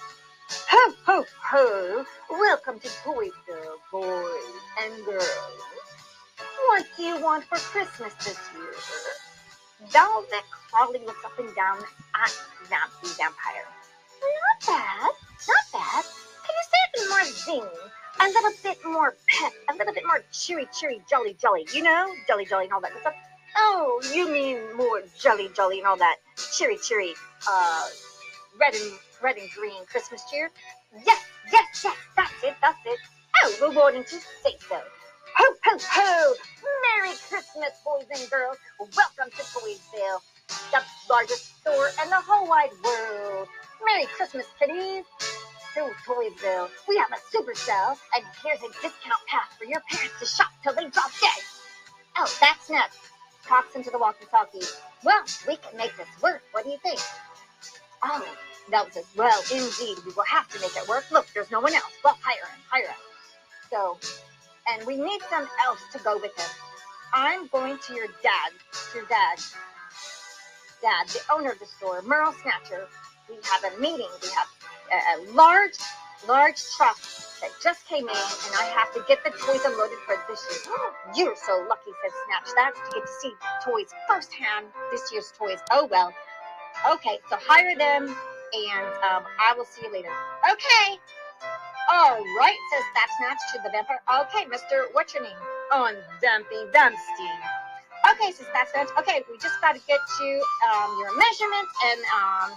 Ho, 0.70 0.94
ho, 1.04 1.24
ho! 1.42 2.04
Welcome 2.30 2.78
to 2.80 2.88
Toysville, 3.02 3.78
boys 3.90 4.62
and 4.82 5.04
girls. 5.04 5.62
What 6.68 6.86
do 6.96 7.02
you 7.02 7.20
want 7.20 7.44
for 7.44 7.56
Christmas 7.56 8.14
this 8.24 8.38
year? 8.54 8.72
Velvet 9.88 10.44
Crawly 10.70 11.00
looks 11.00 11.24
up 11.24 11.38
and 11.38 11.54
down 11.54 11.78
at 12.14 12.30
Vampy 12.68 13.16
Vampire. 13.16 13.66
Not 14.20 14.66
bad, 14.66 15.10
not 15.48 15.64
bad. 15.72 16.04
Can 16.44 16.54
you 16.56 16.64
say 16.70 16.80
it 16.94 17.08
more 17.08 17.24
zing? 17.24 17.90
a 18.20 18.26
little 18.28 18.52
bit 18.62 18.78
more 18.84 19.16
pep, 19.26 19.52
a 19.68 19.74
little 19.76 19.92
bit 19.92 20.04
more 20.06 20.22
cheery, 20.32 20.68
cheery, 20.78 21.02
jolly, 21.10 21.36
jolly, 21.40 21.66
you 21.74 21.82
know, 21.82 22.06
jolly, 22.28 22.44
jolly, 22.44 22.64
and 22.64 22.72
all 22.72 22.80
that 22.80 22.92
stuff. 23.00 23.14
Oh, 23.56 24.00
you 24.14 24.30
mean 24.30 24.76
more 24.76 25.02
jolly, 25.18 25.50
jolly, 25.54 25.78
and 25.78 25.86
all 25.86 25.96
that 25.96 26.16
cheery, 26.56 26.78
cheery, 26.78 27.14
uh, 27.48 27.86
red 28.60 28.74
and 28.74 28.92
red 29.22 29.36
and 29.36 29.50
green 29.50 29.84
Christmas 29.86 30.22
cheer? 30.30 30.50
Yes, 31.04 31.24
yes, 31.52 31.84
yes, 31.84 31.96
that's 32.16 32.44
it, 32.44 32.54
that's 32.60 32.78
it. 32.86 32.98
Oh, 33.44 33.72
why 33.72 33.92
didn't 33.92 34.12
you 34.12 34.20
say 34.44 34.56
so? 34.68 34.80
Ho, 35.34 35.54
ho, 35.64 35.78
ho! 35.80 36.34
Merry 36.96 37.14
Christmas, 37.28 37.72
boys 37.84 38.06
and 38.12 38.30
girls. 38.30 38.58
Welcome 38.78 39.32
to 39.32 39.42
Toysville, 39.54 40.20
the 40.70 40.82
largest 41.08 41.60
store 41.60 41.88
in 42.02 42.10
the 42.10 42.20
whole 42.20 42.46
wide 42.48 42.70
world. 42.84 43.48
Merry 43.84 44.06
Christmas, 44.16 44.46
kiddies 44.58 45.04
to 45.74 45.90
Toysville. 46.04 46.68
We 46.88 46.96
have 46.98 47.10
a 47.12 47.20
super 47.30 47.54
sale, 47.54 47.96
and 48.14 48.24
here's 48.44 48.60
a 48.60 48.68
discount 48.82 49.22
pass 49.26 49.56
for 49.56 49.64
your 49.64 49.80
parents 49.90 50.18
to 50.20 50.26
shop 50.26 50.50
till 50.62 50.74
they 50.74 50.88
drop 50.90 51.10
dead. 51.20 51.42
Oh, 52.18 52.28
that's 52.40 52.68
nuts. 52.68 52.98
Talks 53.46 53.74
into 53.74 53.90
the 53.90 53.98
walkie-talkie. 53.98 54.66
Well, 55.02 55.22
we 55.48 55.56
can 55.56 55.76
make 55.78 55.96
this 55.96 56.08
work. 56.22 56.42
What 56.52 56.64
do 56.64 56.70
you 56.70 56.78
think? 56.82 57.00
Oh, 58.04 58.26
Nell 58.70 58.86
says, 58.90 59.06
well, 59.16 59.40
indeed, 59.50 59.98
we 60.04 60.12
will 60.12 60.24
have 60.24 60.48
to 60.50 60.60
make 60.60 60.76
it 60.76 60.86
work. 60.88 61.10
Look, 61.10 61.26
there's 61.32 61.50
no 61.50 61.60
one 61.60 61.74
else. 61.74 61.92
Well, 62.04 62.18
hire 62.22 62.44
him, 62.44 62.60
hire 62.68 62.88
him. 62.88 62.96
So, 63.70 63.98
and 64.68 64.86
we 64.86 64.96
need 64.96 65.20
some 65.30 65.48
else 65.66 65.80
to 65.92 65.98
go 65.98 66.16
with 66.16 66.36
him. 66.36 66.50
I'm 67.14 67.46
going 67.48 67.78
to 67.86 67.94
your 67.94 68.06
dad, 68.22 68.52
your 68.94 69.04
dad, 69.04 69.38
dad, 70.80 71.08
the 71.08 71.20
owner 71.32 71.52
of 71.52 71.58
the 71.58 71.66
store, 71.66 72.02
Merle 72.02 72.34
Snatcher. 72.42 72.88
We 73.28 73.36
have 73.44 73.72
a 73.72 73.80
meeting. 73.80 74.08
We 74.22 74.28
have 74.30 74.48
a, 75.18 75.32
large, 75.32 75.76
large 76.26 76.62
truck 76.76 76.96
that 77.40 77.50
just 77.62 77.86
came 77.86 78.08
in, 78.08 78.14
and 78.14 78.54
I 78.58 78.72
have 78.76 78.92
to 78.94 79.04
get 79.06 79.22
the 79.24 79.30
toys 79.30 79.60
unloaded 79.64 79.98
for 80.06 80.16
this 80.28 80.40
year. 80.50 80.74
You're 81.16 81.36
so 81.36 81.66
lucky, 81.68 81.90
said 82.02 82.12
Snatch. 82.26 82.54
That's 82.56 82.78
to 82.88 82.94
get 82.94 83.06
to 83.06 83.12
see 83.20 83.32
toys 83.64 83.90
firsthand, 84.08 84.66
this 84.90 85.12
year's 85.12 85.32
toys. 85.36 85.58
Oh, 85.70 85.86
well. 85.90 86.12
Okay, 86.90 87.18
so 87.28 87.36
hire 87.38 87.76
them, 87.76 88.04
and 88.04 88.86
um, 89.04 89.24
I 89.40 89.54
will 89.56 89.64
see 89.64 89.82
you 89.86 89.92
later. 89.92 90.10
Okay. 90.50 90.98
All 91.90 92.18
right, 92.38 92.58
says 92.70 92.84
That 92.94 93.08
Snatch 93.18 93.38
to 93.54 93.60
the 93.64 93.70
vampire. 93.70 94.00
Okay, 94.26 94.46
Mister, 94.46 94.86
what's 94.92 95.14
your 95.14 95.22
name? 95.22 95.36
On 95.72 95.94
Dumpy 96.22 96.62
Dumpstein. 96.70 97.38
Okay, 98.12 98.30
says 98.32 98.46
That 98.52 98.68
Snatch. 98.72 98.88
Okay, 98.98 99.22
we 99.30 99.36
just 99.38 99.60
got 99.60 99.74
to 99.74 99.82
get 99.86 100.00
you 100.20 100.44
um, 100.70 100.96
your 101.00 101.16
measurements 101.16 101.72
and 101.90 102.00
um, 102.14 102.50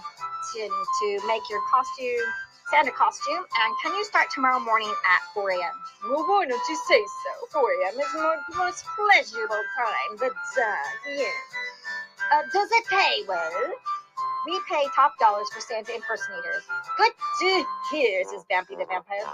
to, 0.54 0.60
to 0.68 1.26
make 1.26 1.42
your 1.50 1.60
costume, 1.70 2.26
Santa 2.70 2.92
costume. 2.92 3.44
And 3.44 3.70
can 3.82 3.94
you 3.94 4.04
start 4.04 4.28
tomorrow 4.32 4.60
morning 4.60 4.92
at 5.14 5.20
4 5.34 5.50
a.m.? 5.50 5.76
Well, 6.10 6.24
why 6.26 6.46
don't 6.46 6.68
you 6.68 6.78
say 6.88 7.02
so? 7.02 7.60
4 7.60 7.62
a.m. 7.62 8.00
is 8.00 8.14
my 8.14 8.36
most 8.56 8.84
pleasurable 8.94 9.62
time, 9.78 10.16
but 10.18 10.32
uh, 10.32 10.86
yeah. 11.10 11.26
Uh, 12.32 12.42
does 12.52 12.68
it 12.72 12.86
pay 12.86 13.22
well? 13.28 13.72
We 14.46 14.60
pay 14.70 14.84
top 14.94 15.18
dollars 15.18 15.48
for 15.52 15.60
Santa 15.60 15.94
impersonators. 15.94 16.62
Good 16.96 17.12
to 17.40 17.64
hear, 17.90 18.22
says 18.24 18.44
Vampy 18.50 18.78
the 18.78 18.86
Vampire. 18.86 19.26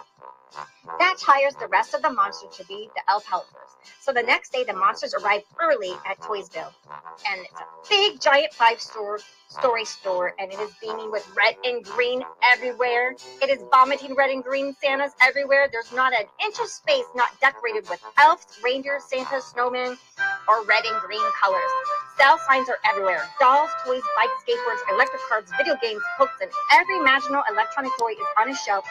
That 0.99 1.17
tires 1.19 1.55
the 1.61 1.67
rest 1.67 1.95
of 1.95 2.03
the 2.03 2.11
monsters 2.11 2.57
to 2.57 2.65
be 2.67 2.89
the 2.95 3.03
elf 3.11 3.25
helpers. 3.27 3.77
So 4.01 4.13
the 4.13 4.23
next 4.23 4.53
day, 4.53 4.65
the 4.65 4.73
monsters 4.73 5.15
arrive 5.15 5.43
early 5.61 5.93
at 6.09 6.21
Toysville, 6.23 6.73
and 7.29 7.41
it's 7.41 7.61
a 7.61 7.89
big, 7.89 8.21
giant 8.21 8.53
five-store 8.53 9.21
story 9.49 9.85
store, 9.85 10.35
and 10.39 10.53
it 10.53 10.59
is 10.61 10.71
beaming 10.81 11.11
with 11.11 11.29
red 11.37 11.57
and 11.65 11.85
green 11.85 12.23
everywhere. 12.53 13.15
It 13.43 13.51
is 13.51 13.63
vomiting 13.71 14.15
red 14.15 14.31
and 14.31 14.43
green 14.43 14.75
Santas 14.83 15.13
everywhere. 15.23 15.69
There's 15.71 15.93
not 15.93 16.13
an 16.13 16.27
inch 16.45 16.59
of 16.59 16.69
space 16.69 17.05
not 17.15 17.39
decorated 17.41 17.89
with 17.89 18.01
elves, 18.19 18.47
reindeers, 18.65 19.05
Santas, 19.05 19.53
snowmen, 19.55 19.97
or 20.49 20.65
red 20.65 20.85
and 20.85 21.01
green 21.01 21.23
colors. 21.41 21.71
Sale 22.23 22.39
signs 22.47 22.69
are 22.71 22.79
everywhere. 22.87 23.27
Dolls, 23.41 23.71
toys, 23.83 24.07
bikes, 24.15 24.39
skateboards, 24.47 24.79
electric 24.95 25.21
cars, 25.27 25.51
video 25.59 25.75
games, 25.83 26.03
books, 26.21 26.39
and 26.41 26.49
every 26.71 26.97
imaginable 27.03 27.43
electronic 27.51 27.91
toy 27.99 28.13
is 28.13 28.31
on 28.39 28.49
a 28.49 28.55
shelf 28.55 28.87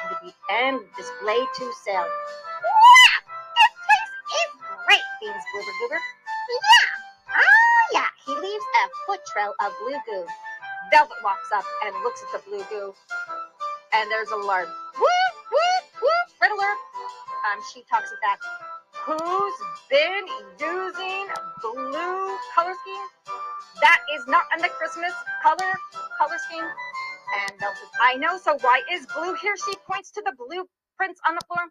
and 0.51 0.81
displayed 0.99 1.47
to 1.55 1.71
sale. 1.79 2.03
Wow, 2.03 3.23
this 3.55 3.71
place 3.87 4.11
is 4.35 4.51
great. 4.83 5.05
Beans 5.23 5.43
Bloober 5.47 5.73
Goober. 5.79 5.95
Yeah. 5.95 7.39
Oh 7.39 8.03
yeah, 8.03 8.11
he 8.27 8.35
leaves 8.35 8.65
a 8.67 8.83
foot 9.07 9.21
trail 9.31 9.55
of 9.63 9.71
blue 9.79 9.95
goo. 10.03 10.27
Velvet 10.91 11.23
walks 11.23 11.55
up 11.55 11.63
and 11.85 11.95
looks 12.03 12.21
at 12.27 12.35
the 12.35 12.49
blue 12.49 12.65
goo, 12.67 12.93
and 13.95 14.11
there's 14.11 14.27
a 14.31 14.35
alarm. 14.35 14.67
Whoop 14.99 15.35
whoop! 15.55 16.25
Red 16.41 16.51
alert! 16.51 16.79
Um, 17.47 17.63
she 17.73 17.79
talks 17.87 18.11
it 18.11 18.19
back. 18.19 18.39
Who's 19.05 19.53
been 19.89 20.25
using 20.59 21.27
blue 21.61 22.37
color 22.53 22.73
scheme? 22.83 23.07
That 23.81 23.99
is 24.15 24.27
not 24.27 24.43
in 24.55 24.61
the 24.61 24.69
Christmas 24.69 25.11
color 25.41 25.73
color 26.19 26.37
scheme. 26.47 26.63
And 26.63 27.61
I 28.01 28.15
know. 28.15 28.37
So 28.37 28.57
why 28.61 28.81
is 28.91 29.07
blue 29.17 29.33
here? 29.33 29.55
She 29.57 29.73
points 29.89 30.11
to 30.11 30.21
the 30.23 30.33
blueprints 30.37 31.19
on 31.27 31.35
the 31.35 31.41
floor. 31.47 31.65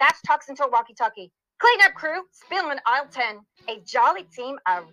That 0.00 0.16
talks 0.26 0.48
into 0.48 0.64
a 0.64 0.70
walkie-talkie. 0.70 1.30
Cleanup 1.60 1.94
crew, 1.94 2.22
spilling 2.32 2.78
aisle 2.84 3.06
10. 3.12 3.40
A 3.68 3.80
jolly 3.86 4.24
team 4.24 4.58
of 4.66 4.84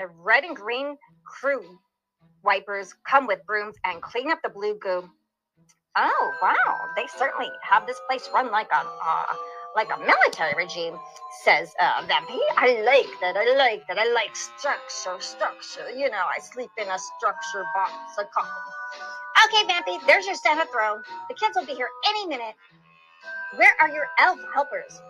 a 0.00 0.08
red 0.08 0.44
and 0.44 0.56
green 0.56 0.96
crew 1.24 1.78
wipers 2.42 2.92
come 3.08 3.28
with 3.28 3.38
brooms 3.46 3.76
and 3.84 4.02
clean 4.02 4.30
up 4.32 4.40
the 4.42 4.50
blue 4.50 4.76
goo. 4.80 5.08
Oh 5.96 6.32
wow, 6.42 6.80
they 6.96 7.06
certainly 7.18 7.50
have 7.62 7.86
this 7.86 8.00
place 8.08 8.28
run 8.32 8.50
like 8.50 8.68
a 8.72 8.84
uh, 9.04 9.34
like 9.76 9.88
a 9.94 9.98
military 9.98 10.54
regime, 10.56 10.96
says 11.44 11.72
uh, 11.80 12.02
Vampy. 12.06 12.38
I 12.56 12.82
like 12.84 13.10
that. 13.20 13.36
I 13.36 13.56
like 13.56 13.86
that. 13.88 13.98
I 13.98 14.12
like 14.12 14.34
structure, 14.36 15.16
structure. 15.20 15.90
You 15.90 16.10
know, 16.10 16.24
I 16.24 16.40
sleep 16.40 16.70
in 16.78 16.88
a 16.88 16.98
structure 16.98 17.64
box, 17.74 17.92
a 18.18 18.24
coffin. 18.24 18.52
Okay, 19.46 19.64
Vampy, 19.72 20.06
there's 20.06 20.26
your 20.26 20.34
Santa 20.34 20.66
throne. 20.72 21.02
The 21.28 21.34
kids 21.34 21.56
will 21.56 21.66
be 21.66 21.74
here 21.74 21.88
any 22.08 22.26
minute. 22.26 22.54
Where 23.56 23.74
are 23.80 23.88
your 23.88 24.06
elf 24.18 24.38
helpers? 24.54 25.00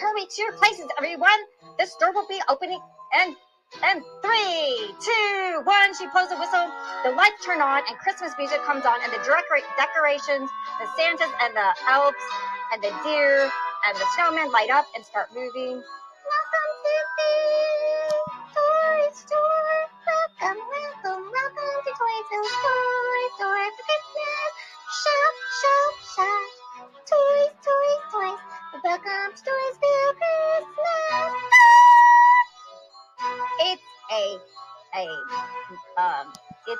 Hurry 0.00 0.26
to 0.26 0.42
your 0.42 0.52
places, 0.52 0.86
everyone. 0.98 1.40
This 1.78 1.94
door 1.96 2.12
will 2.12 2.28
be 2.28 2.40
opening 2.48 2.80
and 3.14 3.34
and 3.82 4.02
three, 4.22 4.94
two, 5.00 5.60
one. 5.64 5.94
She 5.96 6.06
blows 6.08 6.30
a 6.32 6.38
whistle. 6.38 6.70
The 7.04 7.10
lights 7.10 7.44
turn 7.44 7.60
on, 7.60 7.82
and 7.88 7.98
Christmas 7.98 8.32
music 8.38 8.62
comes 8.64 8.86
on, 8.86 9.00
and 9.02 9.12
the 9.12 9.18
decora- 9.18 9.66
decorations, 9.76 10.50
the 10.80 10.88
Santas 10.96 11.28
and 11.42 11.54
the 11.54 11.68
elves, 11.90 12.16
and 12.72 12.82
the 12.82 12.92
deer 13.04 13.50
and 13.86 13.96
the 13.96 14.06
snowmen 14.18 14.52
light 14.52 14.70
up 14.70 14.86
and 14.96 15.04
start 15.04 15.28
moving. 15.34 15.78
Welcome 15.78 16.72
to 16.84 16.96
the 17.18 17.32
toy 18.54 19.02
store. 19.14 19.80
Welcome, 20.06 20.60
welcome, 20.66 21.24
welcome 21.30 21.78
to 21.86 21.92
Toy 21.94 22.18
Store 22.26 22.50
for 23.38 23.60
Christmas. 23.78 24.52
Shop, 24.90 25.34
shop, 25.62 25.94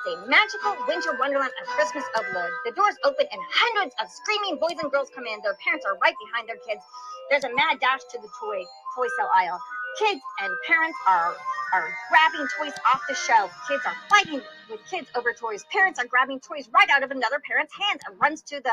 a 0.09 0.17
magical 0.27 0.73
winter 0.89 1.13
wonderland 1.21 1.53
of 1.61 1.69
Christmas 1.77 2.05
overload. 2.17 2.51
The 2.65 2.73
doors 2.73 2.97
open 3.05 3.27
and 3.29 3.41
hundreds 3.53 3.95
of 4.01 4.09
screaming 4.09 4.57
boys 4.57 4.81
and 4.81 4.91
girls 4.91 5.13
come 5.15 5.27
in. 5.29 5.41
Their 5.45 5.57
parents 5.61 5.85
are 5.85 6.01
right 6.01 6.17
behind 6.25 6.49
their 6.49 6.61
kids. 6.65 6.81
There's 7.29 7.45
a 7.45 7.53
mad 7.55 7.81
dash 7.81 8.01
to 8.13 8.19
the 8.19 8.29
toy 8.41 8.65
toy 8.97 9.09
sale 9.21 9.29
aisle. 9.37 9.61
Kids 10.01 10.21
and 10.41 10.53
parents 10.67 10.97
are 11.07 11.37
are 11.75 11.89
grabbing 12.09 12.49
toys 12.57 12.73
off 12.89 13.03
the 13.09 13.15
shelf. 13.15 13.53
Kids 13.69 13.83
are 13.85 13.97
fighting 14.09 14.41
with 14.71 14.81
kids 14.89 15.09
over 15.15 15.35
toys. 15.37 15.65
Parents 15.71 16.01
are 16.01 16.07
grabbing 16.09 16.41
toys 16.41 16.69
right 16.73 16.89
out 16.89 17.03
of 17.03 17.11
another 17.11 17.41
parent's 17.45 17.75
hand 17.77 18.01
and 18.09 18.19
runs 18.21 18.41
to 18.49 18.61
the 18.65 18.73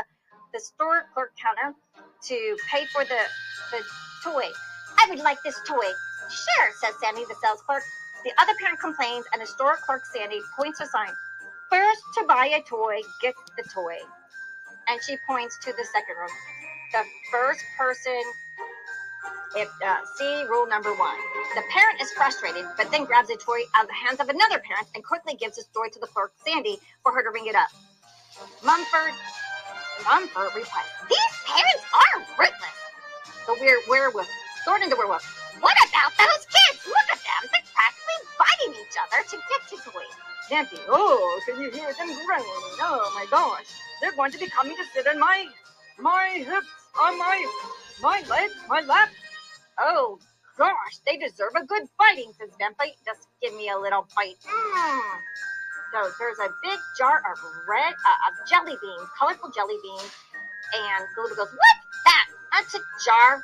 the 0.54 0.60
store 0.60 1.12
clerk 1.14 1.34
counter 1.36 1.76
to 2.32 2.58
pay 2.72 2.86
for 2.96 3.04
the 3.04 3.22
the 3.76 3.82
toy. 4.24 4.48
I 5.04 5.10
would 5.10 5.20
like 5.20 5.38
this 5.44 5.60
toy. 5.68 5.90
Sure, 6.32 6.68
says 6.80 6.96
Sandy, 7.04 7.26
the 7.28 7.36
sales 7.44 7.62
clerk. 7.68 7.84
The 8.24 8.32
other 8.42 8.54
parent 8.60 8.80
complains, 8.80 9.26
and 9.34 9.42
the 9.42 9.46
store 9.46 9.78
clerk, 9.86 10.04
Sandy, 10.06 10.42
points 10.58 10.80
a 10.82 10.88
sign. 10.88 11.14
First 11.76 12.04
to 12.16 12.24
buy 12.24 12.48
a 12.56 12.62
toy 12.62 13.02
gets 13.22 13.42
the 13.58 13.64
toy. 13.68 13.98
And 14.88 14.98
she 15.04 15.18
points 15.28 15.60
to 15.66 15.74
the 15.74 15.84
second 15.92 16.16
room. 16.16 16.32
The 16.94 17.04
first 17.30 17.60
person, 17.78 18.16
if 19.58 19.68
uh, 19.84 19.98
see 20.16 20.44
rule 20.48 20.68
number 20.68 20.94
one. 20.96 21.20
The 21.54 21.64
parent 21.74 22.00
is 22.00 22.10
frustrated, 22.14 22.64
but 22.78 22.92
then 22.92 23.04
grabs 23.04 23.30
a 23.30 23.36
toy 23.36 23.60
out 23.76 23.84
of 23.84 23.90
the 23.90 24.00
hands 24.08 24.22
of 24.22 24.30
another 24.30 24.60
parent 24.60 24.88
and 24.96 25.04
quickly 25.04 25.36
gives 25.36 25.58
his 25.58 25.68
toy 25.76 25.90
to 25.92 26.00
the 26.00 26.08
clerk, 26.08 26.32
Sandy, 26.48 26.78
for 27.04 27.12
her 27.12 27.22
to 27.22 27.30
ring 27.30 27.48
it 27.48 27.56
up. 27.56 27.68
Mumford, 28.64 29.12
Mumford 30.08 30.56
replies, 30.56 30.88
These 31.12 31.36
parents 31.44 31.84
are 31.92 32.24
ruthless. 32.40 32.80
The 33.48 33.58
weird 33.60 33.84
werewolf, 33.90 34.30
Thornton 34.64 34.90
the 34.90 34.96
werewolf. 34.96 35.28
What 35.60 35.76
about 35.92 36.16
those 36.16 36.44
kids? 36.48 36.88
Look 36.88 37.08
at 37.12 37.20
them. 37.20 37.52
They're 37.52 37.68
practically 37.76 38.20
biting 38.40 38.80
each 38.80 38.96
other 38.96 39.20
to 39.28 39.36
get 39.52 39.62
to 39.76 39.92
toys. 39.92 40.35
Vampy, 40.50 40.80
oh, 40.88 41.42
can 41.46 41.60
you 41.60 41.72
hear 41.72 41.92
them 41.94 42.08
groaning? 42.26 42.46
Oh 42.82 43.12
my 43.16 43.26
gosh. 43.32 43.66
They're 44.02 44.16
going 44.16 44.32
to 44.32 44.38
be 44.38 44.48
coming 44.48 44.76
to 44.76 44.84
sit 44.94 45.08
on 45.08 45.20
my 45.20 45.48
my 45.98 46.30
hips, 46.36 46.68
on 47.02 47.18
my 47.18 47.46
my 48.02 48.24
leg, 48.30 48.52
my 48.70 48.82
lap. 48.82 49.10
Oh 49.80 50.20
gosh, 50.58 50.98
they 51.06 51.18
deserve 51.18 51.54
a 51.56 51.66
good 51.66 51.88
biting, 51.98 52.32
says 52.38 52.52
Vampy. 52.62 52.94
Just 53.06 53.28
give 53.42 53.56
me 53.56 53.70
a 53.70 53.78
little 53.78 54.08
bite. 54.16 54.38
Mm. 54.46 55.02
So 55.92 56.12
there's 56.20 56.40
a 56.40 56.50
big 56.62 56.80
jar 56.98 57.22
of 57.32 57.40
red 57.68 57.94
uh, 57.94 58.28
of 58.28 58.50
jelly 58.50 58.78
beans, 58.82 59.10
colorful 59.18 59.50
jelly 59.50 59.78
beans, 59.82 60.12
and 60.76 61.08
Gluta 61.18 61.36
goes, 61.38 61.50
What's 61.50 62.04
that? 62.06 62.28
That's 62.52 62.76
a 62.76 62.80
jar 63.06 63.44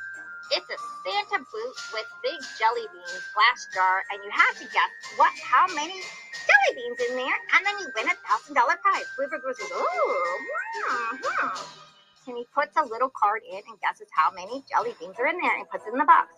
it's 0.50 0.68
a 0.68 0.78
Santa 1.06 1.44
boot 1.46 1.76
with 1.94 2.08
big 2.22 2.38
jelly 2.58 2.86
beans, 2.90 3.24
glass 3.32 3.60
jar, 3.74 4.02
and 4.10 4.18
you 4.24 4.30
have 4.32 4.54
to 4.58 4.66
guess 4.68 4.92
what, 5.16 5.32
how 5.38 5.66
many 5.74 5.96
jelly 5.96 6.72
beans 6.74 6.98
in 7.08 7.16
there, 7.16 7.38
and 7.54 7.60
then 7.62 7.74
you 7.78 7.86
win 7.94 8.10
a 8.10 8.16
thousand 8.26 8.54
dollar 8.54 8.76
prize. 8.82 9.06
Blooper 9.14 9.40
Goose 9.40 9.58
says, 9.58 9.70
"Oh, 9.72 10.38
hmm. 10.74 12.30
And 12.30 12.36
he 12.36 12.46
puts 12.54 12.76
a 12.76 12.84
little 12.84 13.10
card 13.10 13.42
in 13.46 13.58
and 13.58 13.80
guesses 13.80 14.08
how 14.14 14.30
many 14.30 14.62
jelly 14.70 14.94
beans 14.98 15.18
are 15.18 15.26
in 15.26 15.38
there 15.40 15.58
and 15.58 15.68
puts 15.70 15.86
it 15.86 15.92
in 15.92 15.98
the 15.98 16.06
box. 16.06 16.30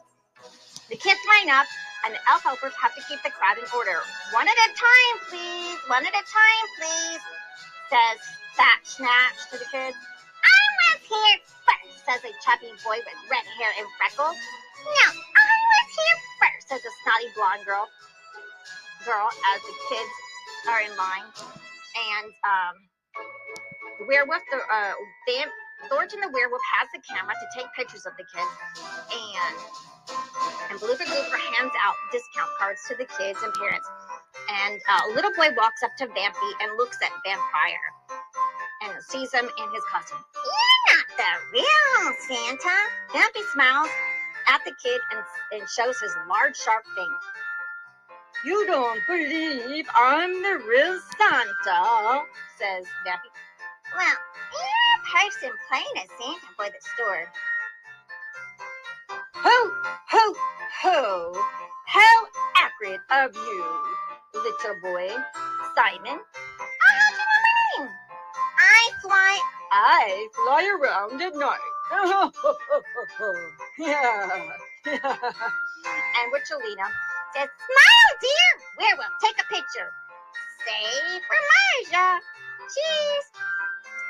The 0.88 0.96
kids 0.96 1.20
line 1.28 1.50
up, 1.52 1.66
and 2.04 2.14
the 2.14 2.20
elf 2.28 2.42
helpers 2.42 2.72
have 2.80 2.94
to 2.94 3.02
keep 3.08 3.22
the 3.22 3.32
crowd 3.32 3.56
in 3.56 3.64
order. 3.76 4.00
One 4.32 4.48
at 4.48 4.58
a 4.68 4.70
time, 4.76 5.16
please. 5.28 5.78
One 5.88 6.04
at 6.04 6.12
a 6.12 6.24
time, 6.24 6.66
please. 6.76 7.22
Says 7.88 8.20
Fat 8.56 8.80
Snatch 8.84 9.38
to 9.50 9.58
the 9.58 9.68
kids. 9.72 9.96
I'm 9.96 10.74
was 10.94 11.02
here 11.08 11.38
Says 12.04 12.20
a 12.20 12.32
chubby 12.44 12.68
boy 12.84 13.00
with 13.00 13.18
red 13.32 13.46
hair 13.56 13.72
and 13.80 13.88
freckles. 13.96 14.36
No, 14.84 15.06
I 15.08 15.42
was 15.72 15.88
here 15.96 16.18
first. 16.36 16.68
says 16.68 16.82
a 16.84 16.92
snotty 17.00 17.32
blonde 17.32 17.64
girl. 17.64 17.88
Girl, 19.08 19.28
as 19.56 19.60
the 19.64 19.74
kids 19.88 20.14
are 20.68 20.80
in 20.84 20.92
line, 20.96 21.28
and 21.32 22.28
um, 22.44 22.74
the 24.00 24.04
werewolf, 24.04 24.44
the 24.52 24.60
uh, 24.60 24.92
vamp, 25.28 25.52
Thornton 25.88 26.20
the 26.20 26.28
werewolf 26.28 26.60
has 26.76 26.88
the 26.92 27.00
camera 27.04 27.32
to 27.32 27.46
take 27.56 27.68
pictures 27.76 28.04
of 28.04 28.12
the 28.16 28.24
kids, 28.28 28.52
and 29.08 29.56
and 30.70 30.80
Bloober 30.80 31.04
Goober 31.08 31.40
hands 31.56 31.72
out 31.80 31.96
discount 32.12 32.50
cards 32.58 32.80
to 32.88 32.94
the 32.96 33.08
kids 33.16 33.38
and 33.42 33.52
parents. 33.54 33.88
And 34.50 34.80
uh, 34.88 35.08
a 35.08 35.10
little 35.14 35.32
boy 35.36 35.48
walks 35.56 35.82
up 35.82 35.96
to 35.98 36.06
Vampy 36.06 36.50
and 36.60 36.76
looks 36.76 36.98
at 37.02 37.12
Vampire 37.24 37.88
and 38.84 39.02
sees 39.04 39.32
him 39.32 39.44
in 39.44 39.68
his 39.72 39.84
costume. 39.90 40.18
The 41.24 41.58
real 41.58 42.14
Santa. 42.28 42.76
Vampy 43.08 43.42
smiles 43.54 43.88
at 44.46 44.60
the 44.66 44.72
kid 44.72 45.00
and, 45.10 45.24
and 45.52 45.70
shows 45.70 45.98
his 45.98 46.14
large, 46.28 46.54
sharp 46.54 46.84
fangs. 46.94 47.24
You 48.44 48.66
don't 48.66 49.00
believe 49.06 49.86
I'm 49.94 50.42
the 50.42 50.58
real 50.68 51.00
Santa, 51.16 52.24
says 52.58 52.84
Vampy. 53.06 53.30
Well, 53.96 54.18
you're 54.52 54.92
a 54.92 55.02
person 55.16 55.50
playing 55.70 55.96
as 55.96 56.10
Santa 56.20 56.46
for 56.56 56.66
the 56.66 56.80
store. 56.94 57.32
Ho, 59.32 59.72
ho, 60.10 60.34
ho! 60.82 61.32
How 61.86 62.26
accurate 62.56 63.00
of 63.10 63.34
you, 63.34 63.64
little 64.34 64.80
boy. 64.82 65.08
Simon, 65.74 66.04
you 66.04 67.16
know 67.16 67.38
my 67.78 67.78
name? 67.78 67.88
I 68.58 68.90
fly. 69.00 69.53
I 69.72 70.28
fly 70.34 70.62
around 70.80 71.20
at 71.20 71.34
night 71.34 71.70
yeah. 73.78 74.52
and 74.86 76.26
Witchelina 76.32 76.86
Says, 77.34 77.50
smile, 77.50 78.12
dear. 78.22 78.50
Werewolf, 78.78 79.10
take 79.18 79.34
a 79.42 79.46
picture. 79.50 79.90
Say 80.62 81.18
for 81.26 81.34
Marja. 81.34 82.22
Cheese. 82.70 83.26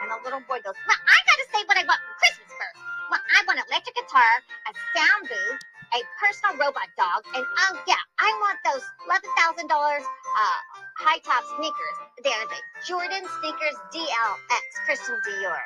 And 0.05 0.13
the 0.13 0.21
little 0.21 0.45
boy 0.45 0.61
goes, 0.61 0.77
well, 0.77 1.01
I 1.09 1.19
gotta 1.25 1.47
say 1.49 1.65
what 1.65 1.81
I 1.81 1.89
want 1.89 2.05
for 2.05 2.15
Christmas 2.21 2.53
first. 2.53 2.79
Well, 3.09 3.25
I 3.25 3.41
want 3.49 3.65
an 3.65 3.67
electric 3.73 3.97
guitar, 3.97 4.29
a 4.69 4.73
sound 4.93 5.25
booth, 5.33 5.61
a 5.97 6.05
personal 6.21 6.53
robot 6.61 6.93
dog, 7.01 7.25
and 7.33 7.45
oh 7.49 7.75
yeah, 7.89 8.01
I 8.21 8.29
want 8.45 8.61
those 8.69 8.85
eleven 9.09 9.31
thousand 9.41 9.73
dollars 9.73 10.05
uh 10.05 10.59
high 11.01 11.25
top 11.25 11.49
sneakers. 11.57 11.99
They're 12.23 12.47
the 12.47 12.61
Jordan 12.87 13.25
sneakers 13.41 13.77
DLX 13.91 14.65
Christian 14.87 15.19
Dior. 15.27 15.59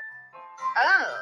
Oh. 0.78 1.14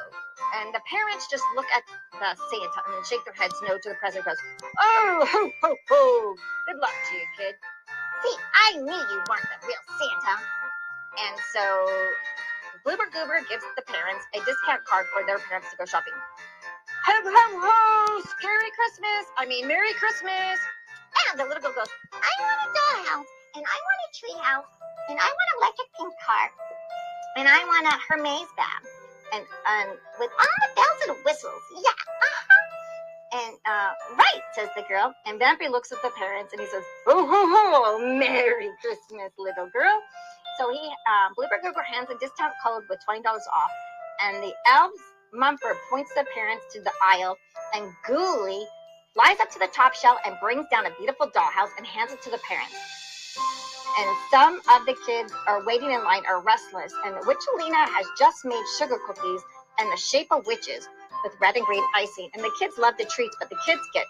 And 0.55 0.73
the 0.73 0.79
parents 0.89 1.27
just 1.29 1.43
look 1.55 1.65
at 1.75 1.83
the 2.13 2.31
Santa 2.49 2.81
and 2.95 3.05
shake 3.05 3.25
their 3.25 3.33
heads 3.33 3.55
no 3.67 3.77
to 3.77 3.89
the 3.89 3.95
present 3.95 4.23
goes, 4.23 4.37
Oh, 4.79 5.27
ho, 5.27 5.51
ho, 5.61 5.75
ho. 5.89 6.35
Good 6.67 6.79
luck 6.79 6.93
to 7.09 7.15
you, 7.15 7.25
kid. 7.37 7.55
See, 8.23 8.35
I 8.55 8.77
knew 8.77 8.95
you 8.95 9.19
weren't 9.27 9.49
the 9.51 9.59
real 9.67 9.83
Santa. 9.99 10.35
And 11.17 11.35
so 11.51 11.63
Bloober 12.85 13.11
Goober 13.11 13.43
gives 13.49 13.65
the 13.75 13.83
parents 13.83 14.23
a 14.33 14.39
discount 14.45 14.85
card 14.85 15.05
for 15.11 15.25
their 15.25 15.39
parents 15.39 15.67
to 15.71 15.77
go 15.77 15.85
shopping. 15.85 16.13
Ho, 17.05 17.15
ho, 17.19 17.47
ho! 17.59 18.21
Scary 18.39 18.71
Christmas! 18.71 19.27
I 19.37 19.45
mean, 19.45 19.67
Merry 19.67 19.93
Christmas! 19.99 20.59
And 21.31 21.39
the 21.39 21.43
little 21.43 21.61
girl 21.61 21.73
goes, 21.75 21.91
I 22.13 22.31
want 22.39 22.59
a 22.63 22.69
dollhouse, 22.71 23.31
and 23.55 23.63
I 23.65 23.77
want 23.83 23.99
a 24.05 24.09
tree 24.15 24.39
house, 24.39 24.71
and 25.09 25.17
I 25.19 25.27
want 25.27 25.47
an 25.53 25.57
electric 25.61 25.87
pink 25.97 26.13
car, 26.25 26.47
and 27.37 27.47
I 27.47 27.59
want 27.65 27.87
a 27.87 27.95
Hermes 28.07 28.49
bag, 28.57 28.81
and 29.33 29.43
and 29.43 29.89
with 30.19 30.31
all 30.31 30.55
the 30.63 30.69
bells 30.75 30.99
and 31.07 31.25
whistles, 31.25 31.63
yeah. 31.75 31.91
Uh-huh. 31.91 32.63
And 33.27 33.55
uh, 33.67 33.91
right, 34.15 34.41
says 34.53 34.69
the 34.75 34.83
girl. 34.87 35.13
And 35.25 35.39
Vampy 35.39 35.69
looks 35.69 35.91
at 35.91 36.01
the 36.01 36.09
parents 36.11 36.53
and 36.53 36.61
he 36.61 36.67
says, 36.67 36.83
"Oh 37.07 37.27
ho 37.27 37.97
ho! 37.99 38.17
Merry 38.17 38.69
Christmas, 38.81 39.31
little 39.37 39.69
girl." 39.71 40.01
So 40.57 40.71
he, 40.71 40.79
um, 40.79 41.35
Bloober 41.37 41.61
Goober 41.61 41.83
hands 41.83 42.07
a 42.09 42.17
discount 42.19 42.53
code 42.65 42.83
with 42.89 42.99
twenty 43.05 43.21
dollars 43.21 43.47
off, 43.53 43.71
and 44.23 44.43
the 44.43 44.53
elves 44.67 44.99
Mumford 45.33 45.75
points 45.89 46.11
the 46.15 46.25
parents 46.33 46.65
to 46.73 46.81
the 46.81 46.91
aisle, 47.03 47.37
and 47.75 47.91
Ghoulie 48.07 48.65
flies 49.13 49.39
up 49.41 49.51
to 49.51 49.59
the 49.59 49.67
top 49.67 49.93
shelf 49.93 50.19
and 50.25 50.35
brings 50.41 50.65
down 50.71 50.85
a 50.85 50.91
beautiful 50.97 51.27
dollhouse 51.27 51.69
and 51.77 51.85
hands 51.85 52.13
it 52.13 52.21
to 52.23 52.29
the 52.29 52.39
parents. 52.47 52.75
And 53.97 54.09
some 54.29 54.61
of 54.69 54.85
the 54.85 54.93
kids 55.05 55.33
are 55.47 55.65
waiting 55.65 55.89
in 55.89 56.03
line 56.03 56.21
are 56.29 56.41
restless, 56.41 56.93
and 57.05 57.15
the 57.17 57.25
Witchelina 57.25 57.81
has 57.89 58.05
just 58.17 58.45
made 58.45 58.61
sugar 58.77 58.97
cookies 59.07 59.41
in 59.81 59.89
the 59.89 59.97
shape 59.97 60.27
of 60.29 60.45
witches 60.45 60.87
with 61.23 61.33
red 61.41 61.55
and 61.57 61.65
green 61.65 61.83
icing. 61.95 62.29
And 62.33 62.43
the 62.43 62.53
kids 62.59 62.77
love 62.77 62.93
the 62.97 63.05
treats, 63.05 63.35
but 63.39 63.49
the 63.49 63.57
kids 63.65 63.81
get 63.93 64.05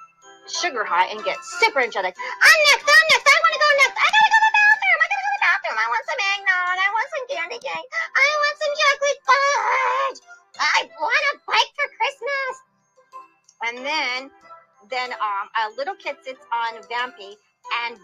sugar 0.51 0.83
high 0.83 1.07
and 1.07 1.23
get 1.23 1.39
super 1.63 1.79
energetic. 1.79 2.15
I'm 2.19 2.59
next. 2.71 2.83
I'm 2.83 3.05
next. 3.15 3.27
I 3.31 3.37
want 3.39 3.53
to 3.55 3.61
go 3.63 3.69
next. 3.79 3.95
I 3.95 4.07
gotta 4.11 4.27
go 4.27 4.35
to 4.35 4.43
the 4.43 4.53
bathroom. 4.59 4.99
I 4.99 5.07
gotta 5.07 5.23
go 5.23 5.27
to 5.27 5.35
the 5.39 5.43
bathroom. 5.47 5.77
I 5.79 5.87
want 5.87 6.03
some 6.03 6.21
eggnog. 6.35 6.75
I 6.83 6.89
want 6.91 7.07
some 7.07 7.25
candy 7.31 7.59
cane. 7.63 7.87
I 8.11 8.27
want 8.27 8.55
some 8.59 8.73
chocolate 8.75 9.19
fudge. 9.23 10.19
I 10.59 10.77
want 10.99 11.23
a 11.31 11.33
bike 11.47 11.71
for 11.79 11.87
Christmas. 11.95 12.53
And 13.71 13.75
then, 13.87 14.19
then 14.91 15.09
um, 15.15 15.45
a 15.47 15.65
little 15.79 15.95
kid 15.95 16.19
sits 16.27 16.43
on 16.51 16.75
Vampy 16.91 17.39
and 17.87 17.95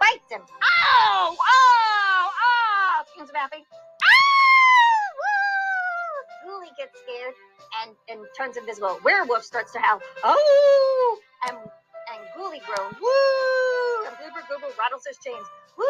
bites 0.00 0.30
him. 0.30 0.42
Ow! 0.42 1.36
Ow! 1.38 2.30
Ow! 2.30 3.04
Screams 3.08 3.30
Vampy. 3.30 3.62
Ow! 3.62 5.04
Woo! 5.20 6.50
Ghoulie 6.50 6.74
gets 6.76 6.98
scared 7.00 7.34
and, 7.82 7.96
and 8.08 8.26
turns 8.36 8.56
invisible. 8.56 8.98
Werewolf 9.04 9.44
starts 9.44 9.72
to 9.72 9.78
howl. 9.78 10.00
Oh! 10.24 11.18
And 11.48 11.56
and 11.58 12.20
Ghoulie 12.36 12.60
groans. 12.66 12.96
Woo! 13.00 14.06
And 14.06 14.16
Goober 14.18 14.42
Goober 14.48 14.72
rattles 14.78 15.04
his 15.06 15.18
chains. 15.24 15.46
Woo! 15.78 15.84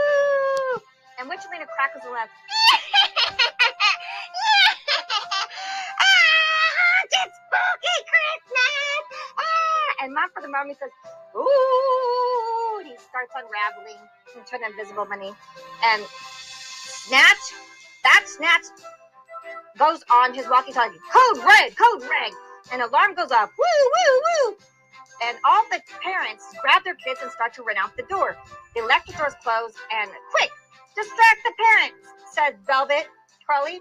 And 1.19 1.29
Witchelina 1.31 1.67
crackles 1.77 2.05
and 2.05 2.13
laughs. 2.13 2.31
ah, 5.99 7.03
it's 7.05 7.37
spooky 7.37 7.97
Christmas. 8.09 9.03
Ah! 9.39 10.05
And 10.05 10.15
Mom 10.15 10.31
for 10.35 10.43
the 10.43 10.49
mommy 10.49 10.75
says, 10.75 10.91
Ooh! 11.37 12.42
Starts 13.13 13.33
unraveling 13.37 14.01
and 14.35 14.47
turning 14.47 14.71
invisible 14.71 15.05
money. 15.05 15.33
And 15.85 16.03
Snatch, 16.09 17.45
that 18.05 18.25
Snatch 18.25 18.65
goes 19.79 20.01
on 20.11 20.33
his 20.33 20.49
walkie 20.49 20.73
talkie. 20.73 20.97
Code 21.13 21.45
red, 21.45 21.77
code 21.77 22.01
red. 22.09 22.33
And 22.73 22.81
alarm 22.81 23.15
goes 23.15 23.31
off. 23.31 23.51
Woo, 23.59 23.91
woo, 23.93 24.23
woo. 24.25 24.57
And 25.29 25.37
all 25.45 25.63
the 25.71 25.83
parents 26.03 26.43
grab 26.63 26.85
their 26.85 26.95
kids 26.95 27.21
and 27.23 27.31
start 27.31 27.53
to 27.55 27.63
run 27.63 27.77
out 27.77 27.95
the 27.99 28.05
door. 28.05 28.35
The 28.75 28.81
electric 28.81 29.19
doors 29.19 29.35
close 29.43 29.75
and 29.93 30.11
quick, 30.31 30.51
distract 30.97 31.41
the 31.45 31.53
parents, 31.69 32.09
said 32.33 32.57
Velvet 32.67 33.09
Charlie. 33.45 33.81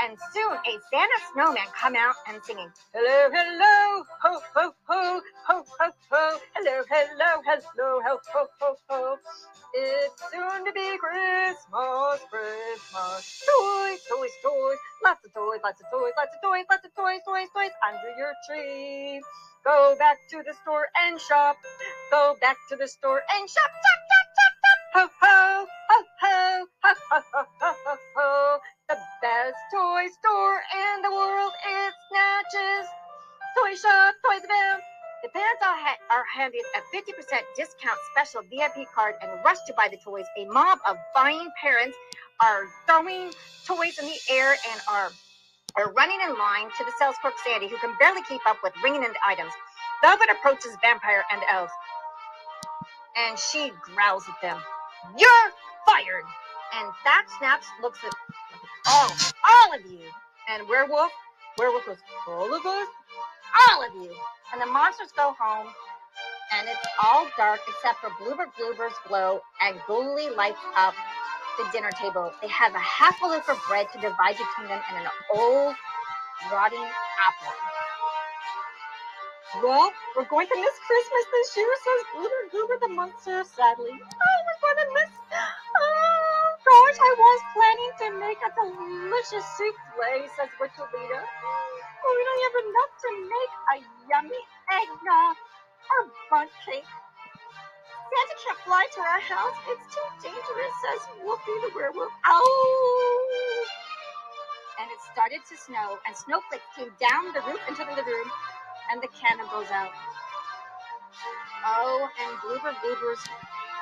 And 0.00 0.18
soon 0.34 0.52
a 0.52 0.74
Santa 0.90 1.18
snowman 1.32 1.68
come 1.80 1.96
out 1.96 2.16
and 2.28 2.42
singing, 2.44 2.70
Hello, 2.94 3.30
hello, 3.32 4.04
ho, 4.22 4.40
ho, 4.54 4.74
ho, 4.88 5.20
ho, 5.46 5.64
ho, 5.78 5.90
ho, 6.10 6.38
hello, 6.54 6.82
hello, 6.90 7.42
hello, 7.46 8.00
ho, 8.04 8.18
ho, 8.32 8.46
ho, 8.60 8.76
ho. 8.88 9.16
It's 9.74 10.22
soon 10.32 10.64
to 10.66 10.72
be 10.72 10.98
Christmas, 10.98 12.20
Christmas. 12.30 13.42
Toys, 13.46 14.00
toys, 14.10 14.34
toys, 14.42 14.78
lots 15.04 15.24
of 15.26 15.34
toys, 15.34 15.60
lots 15.64 15.80
of 15.80 15.90
toys, 15.92 16.12
lots 16.18 16.34
of 16.34 16.42
toys, 16.42 16.64
lots 16.70 16.84
of 16.86 16.94
toys, 16.94 17.20
toys, 17.26 17.48
toys 17.54 17.70
under 17.86 18.18
your 18.18 18.34
tree. 18.48 19.22
Go 19.64 19.96
back 19.98 20.18
to 20.30 20.42
the 20.46 20.54
store 20.62 20.88
and 21.06 21.20
shop. 21.20 21.56
Go 22.10 22.36
back 22.40 22.56
to 22.70 22.76
the 22.76 22.88
store 22.88 23.22
and 23.36 23.48
shop, 23.48 23.70
shop, 23.70 24.00
shop, 24.10 24.26
shop, 24.36 24.54
shop. 24.62 24.78
Ho, 24.94 25.08
ho, 25.22 25.66
ho, 25.90 26.66
ho, 26.82 26.94
ho, 27.10 27.22
ho, 27.32 27.74
ho, 27.86 27.96
ho, 28.16 28.58
Best 29.22 29.54
toy 29.72 30.06
store 30.18 30.58
in 30.74 31.02
the 31.02 31.10
world 31.10 31.52
is 31.62 31.94
Snatches. 32.10 32.90
Toy 33.56 33.74
Shop, 33.76 34.14
Toys 34.26 34.42
of 34.42 34.50
The 35.22 35.28
parents 35.30 35.62
are, 35.62 35.78
ha- 35.78 36.02
are 36.10 36.24
handed 36.26 36.62
a 36.74 36.80
50% 36.90 37.38
discount 37.54 37.98
special 38.10 38.42
VIP 38.50 38.88
card 38.92 39.14
and 39.22 39.30
rush 39.44 39.58
to 39.68 39.74
buy 39.74 39.86
the 39.88 39.96
toys. 39.98 40.26
A 40.38 40.44
mob 40.46 40.80
of 40.88 40.96
buying 41.14 41.48
parents 41.62 41.96
are 42.40 42.64
throwing 42.86 43.30
toys 43.64 43.96
in 44.00 44.06
the 44.06 44.18
air 44.28 44.56
and 44.72 44.80
are 44.90 45.12
are 45.76 45.92
running 45.92 46.18
in 46.20 46.36
line 46.36 46.66
to 46.76 46.84
the 46.84 46.92
sales 46.98 47.14
clerk 47.22 47.34
Sandy, 47.46 47.68
who 47.68 47.78
can 47.78 47.94
barely 48.00 48.22
keep 48.24 48.40
up 48.46 48.56
with 48.64 48.72
ringing 48.82 49.04
in 49.04 49.10
the 49.12 49.22
items. 49.24 49.52
Velvet 50.02 50.30
approaches 50.30 50.76
Vampire 50.82 51.22
and 51.30 51.40
Elf, 51.48 51.70
and 53.16 53.38
she 53.38 53.70
growls 53.94 54.24
at 54.28 54.42
them. 54.42 54.60
You're 55.16 55.52
fired! 55.86 56.24
And 56.74 56.88
that 57.04 57.26
Snaps 57.38 57.68
looks 57.80 58.00
at 58.04 58.12
all, 58.86 59.10
all 59.10 59.74
of 59.74 59.90
you. 59.90 60.00
And 60.48 60.68
Werewolf, 60.68 61.10
Werewolf 61.58 61.86
was 61.86 61.98
all 62.26 62.54
of 62.54 62.66
us? 62.66 62.88
All 63.70 63.84
of 63.84 63.94
you. 63.94 64.14
And 64.52 64.60
the 64.60 64.66
monsters 64.66 65.12
go 65.16 65.34
home, 65.38 65.68
and 66.52 66.68
it's 66.68 66.86
all 67.04 67.26
dark 67.36 67.60
except 67.68 68.00
for 68.00 68.10
Bloober 68.20 68.46
Bloober's 68.58 68.96
glow, 69.08 69.40
and 69.62 69.78
Ghoulie 69.88 70.34
lights 70.36 70.60
up 70.76 70.94
the 71.58 71.68
dinner 71.72 71.90
table. 71.92 72.32
They 72.42 72.48
have 72.48 72.74
a 72.74 72.78
half 72.78 73.20
a 73.22 73.26
loaf 73.26 73.48
of 73.48 73.58
bread 73.68 73.86
to 73.92 74.00
divide 74.00 74.36
between 74.36 74.68
them 74.68 74.80
and 74.90 75.04
an 75.04 75.10
old 75.34 75.74
rotting 76.50 76.78
apple. 76.78 77.54
Well, 79.62 79.92
we're 80.16 80.24
going 80.24 80.48
to 80.48 80.56
miss 80.56 80.76
Christmas 80.86 81.24
this 81.32 81.56
year, 81.56 81.68
says 81.84 82.04
Bloober 82.16 82.50
Goober 82.52 82.78
the 82.80 82.88
monster 82.88 83.44
sadly. 83.44 83.90
Oh, 83.92 84.51
Oh, 86.92 87.00
I 87.00 87.12
was 87.16 87.40
planning 87.56 87.92
to 88.04 88.06
make 88.20 88.38
a 88.44 88.50
delicious 88.52 89.46
souffle, 89.56 90.28
says 90.36 90.52
Witchelina. 90.60 91.20
But 91.24 92.12
we 92.12 92.22
don't 92.28 92.42
have 92.44 92.58
enough 92.68 92.92
to 93.00 93.10
make 93.32 93.52
a 93.72 93.76
yummy 94.12 94.42
eggnog 94.68 95.36
or 95.88 96.00
bundt 96.30 96.52
cake. 96.68 96.84
Santa 97.96 98.36
can't 98.44 98.60
fly 98.68 98.84
to 98.92 99.00
our 99.00 99.20
house. 99.24 99.56
It's 99.68 99.86
too 99.94 100.08
dangerous, 100.22 100.74
says 100.84 101.02
Wolfie 101.24 101.60
the 101.64 101.72
werewolf. 101.74 102.12
Ow! 102.26 103.64
And 104.80 104.90
it 104.90 105.00
started 105.12 105.40
to 105.48 105.56
snow, 105.56 105.98
and 106.06 106.16
snowflakes 106.16 106.68
came 106.76 106.92
down 107.00 107.32
the 107.32 107.40
roof 107.48 107.60
into 107.68 107.84
the 107.88 107.96
living 107.96 108.12
room, 108.12 108.30
and 108.92 109.00
the 109.02 109.08
candle 109.16 109.48
goes 109.48 109.70
out. 109.72 109.92
Oh, 111.64 112.08
and 112.20 112.36
Bloober 112.44 112.74
Bloober's 112.82 113.24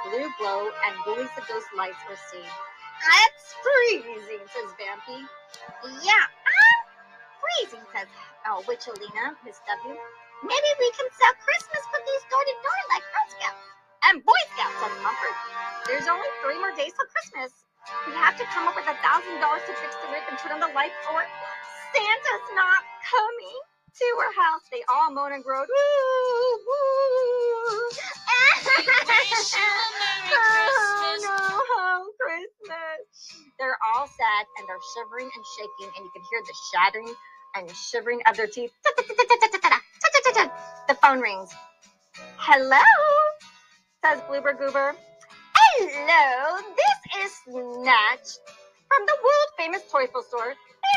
blue 0.04 0.30
glow 0.38 0.70
and 0.86 0.94
Bullies 1.04 1.30
the 1.34 1.42
Ghost 1.48 1.66
lights 1.76 1.98
were 2.08 2.18
seen. 2.30 2.50
It's 3.00 3.46
freezing, 3.64 4.44
says 4.52 4.70
Vampy. 4.76 5.20
Yeah, 6.04 6.26
I'm 6.28 6.80
freezing, 7.40 7.84
says 7.94 8.08
oh, 8.46 8.64
Witchelina, 8.68 9.36
Miss 9.44 9.60
W. 9.66 9.96
Maybe 10.44 10.70
we 10.80 10.90
can 10.96 11.08
sell 11.16 11.34
Christmas 11.44 11.82
cookies 11.92 12.24
door 12.30 12.44
to 12.44 12.54
door 12.64 12.80
like 12.92 13.04
Girl 13.08 13.26
Scouts. 13.32 13.64
And 14.08 14.24
Boy 14.24 14.42
Scouts, 14.56 14.76
says 14.80 14.94
Mumford. 15.04 15.36
There's 15.88 16.08
only 16.08 16.28
three 16.44 16.58
more 16.60 16.72
days 16.76 16.92
till 16.96 17.08
Christmas. 17.12 17.52
We 18.08 18.14
have 18.16 18.36
to 18.38 18.44
come 18.52 18.68
up 18.68 18.76
with 18.76 18.88
a 18.88 18.96
thousand 19.04 19.40
dollars 19.40 19.64
to 19.68 19.74
fix 19.80 19.92
the 20.04 20.08
roof 20.12 20.24
and 20.30 20.36
turn 20.40 20.52
on 20.56 20.60
the 20.60 20.72
lights, 20.76 20.96
or 21.12 21.24
Santa's 21.92 22.48
not 22.56 22.82
coming. 23.08 23.58
to 23.98 24.06
her 24.20 24.32
house. 24.42 24.62
They 24.72 24.82
all 24.88 25.10
moan 25.12 25.32
and 25.32 25.44
groan. 25.44 25.66
Woo, 25.68 26.58
woo. 26.68 27.90
They're 33.60 33.76
all 33.94 34.06
sad 34.08 34.46
and 34.58 34.66
they're 34.66 34.80
shivering 34.96 35.28
and 35.36 35.44
shaking, 35.58 35.92
and 35.94 36.04
you 36.06 36.10
can 36.16 36.22
hear 36.30 36.40
the 36.40 36.54
shattering 36.72 37.14
and 37.54 37.70
shivering 37.76 38.22
of 38.26 38.34
their 38.34 38.46
teeth. 38.46 38.72
The 40.88 40.94
phone 40.94 41.20
rings. 41.20 41.52
Hello, 42.38 42.80
says 44.02 44.20
Bloober 44.22 44.58
Goober. 44.58 44.96
Hello, 45.54 46.56
this 46.74 47.24
is 47.26 47.32
Snatch 47.44 48.28
from 48.88 49.04
the 49.06 49.16
world 49.22 49.50
famous 49.58 49.82
Toyful 49.92 50.22
store. 50.22 50.54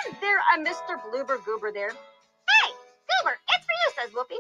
Is 0.08 0.16
there 0.22 0.40
a 0.56 0.60
Mr. 0.60 1.02
Bloober 1.12 1.44
Goober 1.44 1.74
there? 1.74 1.92
Hey, 1.92 2.72
Goober, 2.72 3.36
it's 3.50 3.66
for 3.66 3.76
you, 3.76 3.92
says 4.00 4.12
Whoopi. 4.16 4.40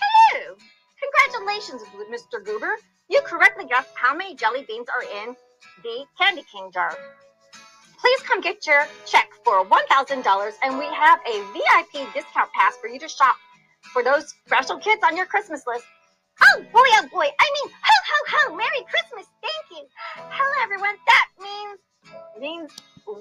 Hello. 0.00 0.56
Congratulations, 1.02 1.82
Mr. 2.10 2.42
Goober. 2.42 2.78
You 3.10 3.20
correctly 3.22 3.66
guessed 3.66 3.90
how 3.94 4.14
many 4.16 4.34
jelly 4.34 4.64
beans 4.66 4.86
are 4.88 5.02
in 5.02 5.36
the 5.82 6.04
Candy 6.18 6.44
King 6.50 6.70
jar. 6.72 6.96
Please 8.02 8.20
come 8.22 8.40
get 8.40 8.66
your 8.66 8.82
check 9.06 9.30
for 9.44 9.64
$1,000 9.64 10.52
and 10.64 10.76
we 10.76 10.86
have 10.86 11.20
a 11.22 11.38
VIP 11.54 12.12
discount 12.12 12.50
pass 12.50 12.74
for 12.80 12.88
you 12.88 12.98
to 12.98 13.06
shop 13.06 13.36
for 13.92 14.02
those 14.02 14.34
special 14.44 14.76
kids 14.78 15.02
on 15.06 15.16
your 15.16 15.26
Christmas 15.26 15.62
list. 15.68 15.84
Oh 16.42 16.58
boy, 16.72 16.88
oh 16.98 17.06
boy, 17.12 17.30
I 17.30 17.46
mean, 17.54 17.70
ho, 17.70 17.96
ho, 18.10 18.18
ho, 18.26 18.56
Merry 18.56 18.82
Christmas, 18.90 19.30
thank 19.38 19.64
you. 19.70 19.86
Hello 20.16 20.56
everyone, 20.64 20.98
that 21.06 21.26
means, 21.38 21.78
means 22.42 22.70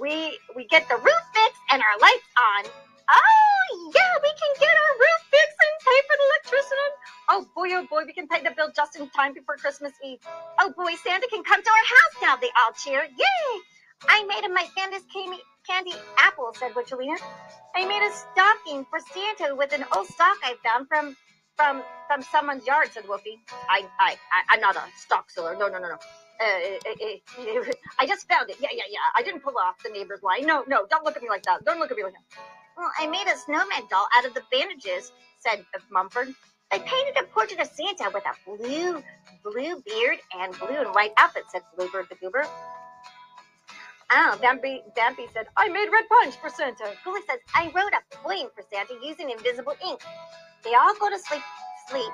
we, 0.02 0.40
we 0.56 0.66
get 0.66 0.90
the 0.90 0.98
roof 0.98 1.24
fixed 1.30 1.62
and 1.70 1.80
our 1.80 1.98
lights 2.02 2.30
on. 2.42 2.72
Oh 3.06 3.94
yeah, 3.94 4.14
we 4.18 4.34
can 4.34 4.52
get 4.66 4.74
our 4.74 4.94
roof 4.98 5.22
fixed 5.30 5.60
and 5.62 5.74
pay 5.86 6.00
for 6.10 6.16
the 6.18 6.26
electricity. 6.26 6.90
Oh 7.30 7.46
boy, 7.54 7.70
oh 7.78 7.86
boy, 7.86 8.02
we 8.10 8.14
can 8.14 8.28
pay 8.28 8.42
the 8.42 8.50
bill 8.58 8.74
just 8.76 8.98
in 8.98 9.08
time 9.12 9.36
before 9.36 9.58
Christmas 9.58 9.94
Eve. 10.04 10.26
Oh 10.60 10.74
boy, 10.74 10.98
Santa 11.06 11.28
can 11.30 11.44
come 11.44 11.62
to 11.62 11.70
our 11.70 11.86
house 11.86 12.16
now, 12.26 12.36
they 12.42 12.50
all 12.58 12.74
cheer, 12.74 13.06
yay. 13.06 13.62
I 14.08 14.24
made 14.26 14.44
him 14.44 14.54
my 14.54 14.68
Santa's 14.78 15.04
candy, 15.14 15.94
apple, 16.18 16.52
said 16.60 16.74
Witchelina. 16.74 17.18
I 17.76 17.86
made 17.86 18.04
a 18.04 18.12
stocking 18.14 18.86
for 18.90 19.00
Santa 19.14 19.56
with 19.56 19.74
an 19.74 19.86
old 19.96 20.08
sock 20.08 20.38
I 20.44 20.56
found 20.64 20.88
from 20.88 21.16
from 21.58 21.84
from 22.08 22.22
someone's 22.24 22.66
yard, 22.66 22.90
said 22.92 23.08
Wolfie. 23.08 23.40
I 23.70 23.86
I, 24.00 24.14
I 24.34 24.56
I'm 24.56 24.62
not 24.62 24.76
a 24.76 24.84
stock 24.98 25.30
seller. 25.32 25.56
No 25.60 25.68
no 25.68 25.80
no 25.80 25.90
no. 25.90 25.98
Uh, 26.42 26.46
uh, 26.90 27.60
uh, 27.62 27.72
I 28.00 28.08
just 28.08 28.28
found 28.28 28.50
it. 28.50 28.58
Yeah 28.60 28.70
yeah 28.74 28.84
yeah. 28.90 29.00
I 29.16 29.24
didn't 29.24 29.42
pull 29.42 29.58
off 29.58 29.76
the 29.84 29.90
neighbor's 29.90 30.24
line. 30.24 30.46
No 30.46 30.64
no. 30.68 30.86
Don't 30.90 31.06
look 31.06 31.16
at 31.16 31.24
me 31.24 31.30
like 31.30 31.44
that. 31.44 31.64
Don't 31.66 31.80
look 31.80 31.92
at 31.92 31.98
me 31.98 32.04
like 32.04 32.14
that. 32.14 32.42
Well, 32.78 32.92
I 33.00 33.08
made 33.08 33.28
a 33.28 33.38
snowman 33.38 33.88
doll 33.90 34.08
out 34.16 34.26
of 34.26 34.34
the 34.34 34.44
bandages, 34.52 35.12
said 35.40 35.66
Mumford. 35.92 36.34
I 36.72 36.80
painted 36.80 37.18
a 37.22 37.24
portrait 37.34 37.60
of 37.60 37.68
Santa 37.68 38.12
with 38.14 38.24
a 38.26 38.34
blue 38.58 39.04
blue 39.44 39.82
beard 39.86 40.20
and 40.40 40.58
blue 40.58 40.78
and 40.80 40.90
white 40.96 41.14
outfit, 41.18 41.44
said 41.52 41.62
Bluebird 41.78 42.08
the 42.10 42.16
Goober. 42.16 42.46
Oh, 44.14 44.38
Bambi, 44.42 44.84
Bambi 44.94 45.26
said, 45.34 45.48
I 45.56 45.70
made 45.70 45.88
red 45.90 46.04
punch 46.10 46.36
for 46.36 46.50
Santa. 46.50 46.84
Ghoulie 47.06 47.22
says, 47.30 47.40
I 47.56 47.72
wrote 47.74 47.94
a 47.94 48.16
poem 48.18 48.50
for 48.54 48.62
Santa 48.70 48.94
using 49.02 49.30
invisible 49.30 49.74
ink. 49.88 50.02
They 50.66 50.74
all 50.76 50.94
go 51.00 51.10
to 51.10 51.18
sleep. 51.18 51.42
Sleep. 51.90 52.12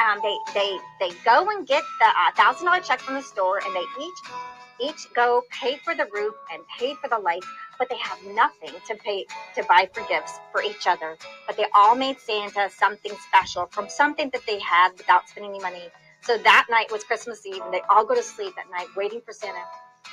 Um, 0.00 0.20
they 0.22 0.36
they 0.54 0.78
they 1.00 1.10
go 1.24 1.48
and 1.50 1.66
get 1.66 1.82
the 1.98 2.06
uh, 2.06 2.32
thousand 2.36 2.66
dollar 2.66 2.80
check 2.80 3.00
from 3.00 3.14
the 3.14 3.22
store, 3.22 3.58
and 3.64 3.74
they 3.74 3.84
each 4.04 4.90
each 4.90 5.12
go 5.14 5.42
pay 5.50 5.76
for 5.84 5.94
the 5.96 6.06
roof 6.14 6.34
and 6.52 6.62
pay 6.78 6.94
for 6.94 7.08
the 7.08 7.18
lights, 7.18 7.46
but 7.78 7.88
they 7.88 7.98
have 7.98 8.18
nothing 8.34 8.70
to 8.86 8.94
pay 8.94 9.26
to 9.56 9.64
buy 9.64 9.88
for 9.92 10.06
gifts 10.08 10.38
for 10.52 10.62
each 10.62 10.86
other. 10.86 11.16
But 11.46 11.56
they 11.56 11.66
all 11.74 11.96
made 11.96 12.20
Santa 12.20 12.70
something 12.70 13.12
special 13.28 13.66
from 13.66 13.88
something 13.88 14.30
that 14.32 14.46
they 14.46 14.60
had 14.60 14.92
without 14.96 15.28
spending 15.28 15.50
any 15.52 15.60
money. 15.60 15.88
So 16.22 16.38
that 16.38 16.66
night 16.70 16.92
was 16.92 17.02
Christmas 17.02 17.44
Eve, 17.44 17.62
and 17.64 17.74
they 17.74 17.82
all 17.90 18.04
go 18.04 18.14
to 18.14 18.22
sleep 18.22 18.54
at 18.58 18.70
night 18.70 18.86
waiting 18.96 19.20
for 19.26 19.32
Santa 19.32 19.62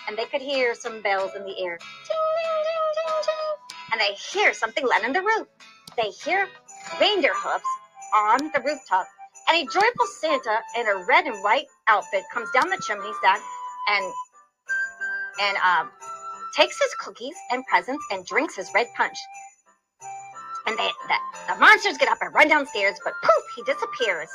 and 0.07 0.17
they 0.17 0.25
could 0.25 0.41
hear 0.41 0.75
some 0.75 1.01
bells 1.01 1.31
in 1.35 1.43
the 1.43 1.55
air. 1.63 1.77
And 3.91 4.01
they 4.01 4.13
hear 4.13 4.53
something 4.53 4.85
land 4.87 5.05
on 5.05 5.13
the 5.13 5.21
roof. 5.21 5.47
They 5.97 6.09
hear 6.09 6.47
reindeer 6.99 7.33
hoofs 7.33 7.65
on 8.15 8.51
the 8.53 8.61
rooftop. 8.65 9.07
And 9.49 9.57
a 9.67 9.71
joyful 9.71 10.05
Santa 10.19 10.59
in 10.77 10.87
a 10.87 11.05
red 11.07 11.25
and 11.25 11.41
white 11.43 11.67
outfit 11.87 12.23
comes 12.33 12.49
down 12.53 12.69
the 12.69 12.81
chimney 12.85 13.11
stack 13.19 13.39
and 13.89 14.13
and 15.41 15.57
um, 15.57 15.91
takes 16.55 16.79
his 16.81 16.93
cookies 16.95 17.35
and 17.51 17.65
presents 17.67 18.03
and 18.11 18.25
drinks 18.25 18.55
his 18.55 18.69
red 18.73 18.87
punch. 18.95 19.17
And 20.65 20.77
they, 20.77 20.89
the, 21.07 21.53
the 21.53 21.59
monsters 21.59 21.97
get 21.97 22.09
up 22.09 22.17
and 22.21 22.33
run 22.33 22.47
downstairs, 22.47 22.95
but 23.03 23.13
poof, 23.21 23.43
he 23.55 23.63
disappears. 23.63 24.29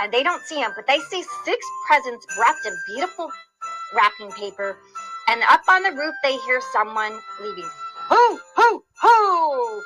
And 0.00 0.12
they 0.12 0.22
don't 0.22 0.42
see 0.44 0.56
him, 0.56 0.70
but 0.74 0.86
they 0.86 0.98
see 1.00 1.22
six 1.44 1.66
presents 1.86 2.26
wrapped 2.38 2.64
in 2.64 2.74
beautiful 2.86 3.30
wrapping 3.94 4.30
paper. 4.32 4.78
And 5.28 5.42
up 5.48 5.62
on 5.68 5.82
the 5.82 5.92
roof, 5.92 6.14
they 6.22 6.36
hear 6.38 6.60
someone 6.72 7.12
leaving. 7.42 7.68
Ho, 8.10 8.38
ho, 8.56 8.82
ho! 9.00 9.82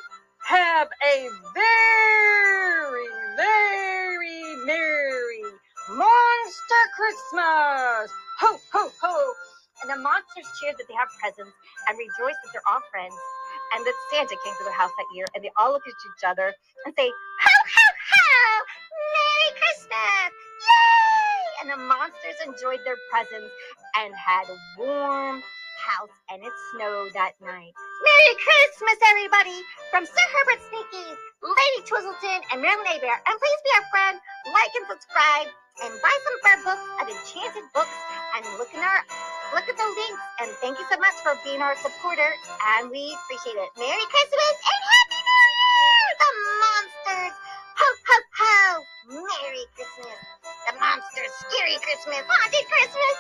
Have 0.47 0.89
a 0.89 1.29
very, 1.55 3.09
very 3.37 4.67
merry 4.67 5.43
monster 5.91 6.83
Christmas! 6.97 8.11
Ho, 8.41 8.57
ho, 8.73 8.91
ho! 9.03 9.33
And 9.83 9.91
the 9.93 10.03
monsters 10.03 10.49
cheer 10.61 10.73
that 10.77 10.89
they 10.89 10.95
have 10.95 11.09
presents 11.21 11.53
and 11.89 11.99
rejoice 11.99 12.37
that 12.41 12.51
they're 12.53 12.65
all 12.69 12.81
friends 12.91 13.15
and 13.77 13.85
that 13.85 13.97
Santa 14.11 14.37
came 14.45 14.55
to 14.57 14.65
their 14.65 14.77
house 14.77 14.93
that 14.97 15.09
year. 15.15 15.27
And 15.35 15.45
they 15.45 15.51
all 15.59 15.73
look 15.73 15.85
at 15.87 15.93
each 15.93 16.25
other 16.25 16.55
and 16.87 16.95
say, 16.97 17.09
Ho, 17.09 17.55
ho, 17.69 17.87
ho! 18.01 18.33
Merry 19.13 19.51
Christmas! 19.61 20.33
Yay! 20.33 21.45
And 21.61 21.67
the 21.69 21.81
monsters 21.85 22.39
enjoyed 22.49 22.81
their 22.85 22.97
presents 23.13 23.53
and 23.99 24.15
had 24.15 24.49
a 24.51 24.59
warm 24.79 25.43
house 25.85 26.17
and 26.33 26.41
it 26.43 26.55
snowed 26.73 27.13
that 27.15 27.37
night. 27.45 27.75
Merry 28.03 28.35
Christmas, 28.41 28.99
everybody! 29.11 29.59
From 29.93 30.09
Sir 30.09 30.27
Herbert 30.33 30.61
Sneaky, 30.73 31.09
Lady 31.45 31.81
Twizzleton, 31.85 32.41
and 32.51 32.59
Marilyn 32.65 32.99
Bear. 33.05 33.17
And 33.17 33.37
please 33.37 33.61
be 33.63 33.73
our 33.77 33.87
friend, 33.93 34.17
like 34.51 34.73
and 34.75 34.87
subscribe, 34.89 35.49
and 35.85 35.93
buy 36.01 36.15
some 36.25 36.35
of 36.35 36.45
our 36.49 36.61
books 36.65 36.87
at 37.05 37.07
Enchanted 37.13 37.67
Books, 37.77 37.99
and 38.35 38.43
look 38.59 38.73
in 38.73 38.81
our 38.81 39.01
look 39.53 39.67
at 39.69 39.77
the 39.77 39.89
links. 39.89 40.25
And 40.41 40.51
thank 40.65 40.81
you 40.81 40.87
so 40.89 40.99
much 40.99 41.17
for 41.23 41.37
being 41.45 41.61
our 41.61 41.77
supporter, 41.79 42.31
and 42.79 42.91
we 42.91 43.15
appreciate 43.15 43.61
it. 43.61 43.71
Merry 43.79 44.07
Christmas 44.09 44.55
and 44.65 44.81
Happy 44.89 45.21
New 45.21 45.45
Year! 45.55 46.07
The 46.19 46.31
monsters! 46.65 47.35
Ho 47.77 47.89
ho 48.09 48.17
ho! 48.41 48.57
Merry 49.21 49.65
Christmas! 49.77 50.19
The 50.67 50.75
monsters! 50.81 51.33
Scary 51.45 51.77
Christmas! 51.85 52.25
Haunted 52.25 52.67
Christmas! 52.73 53.17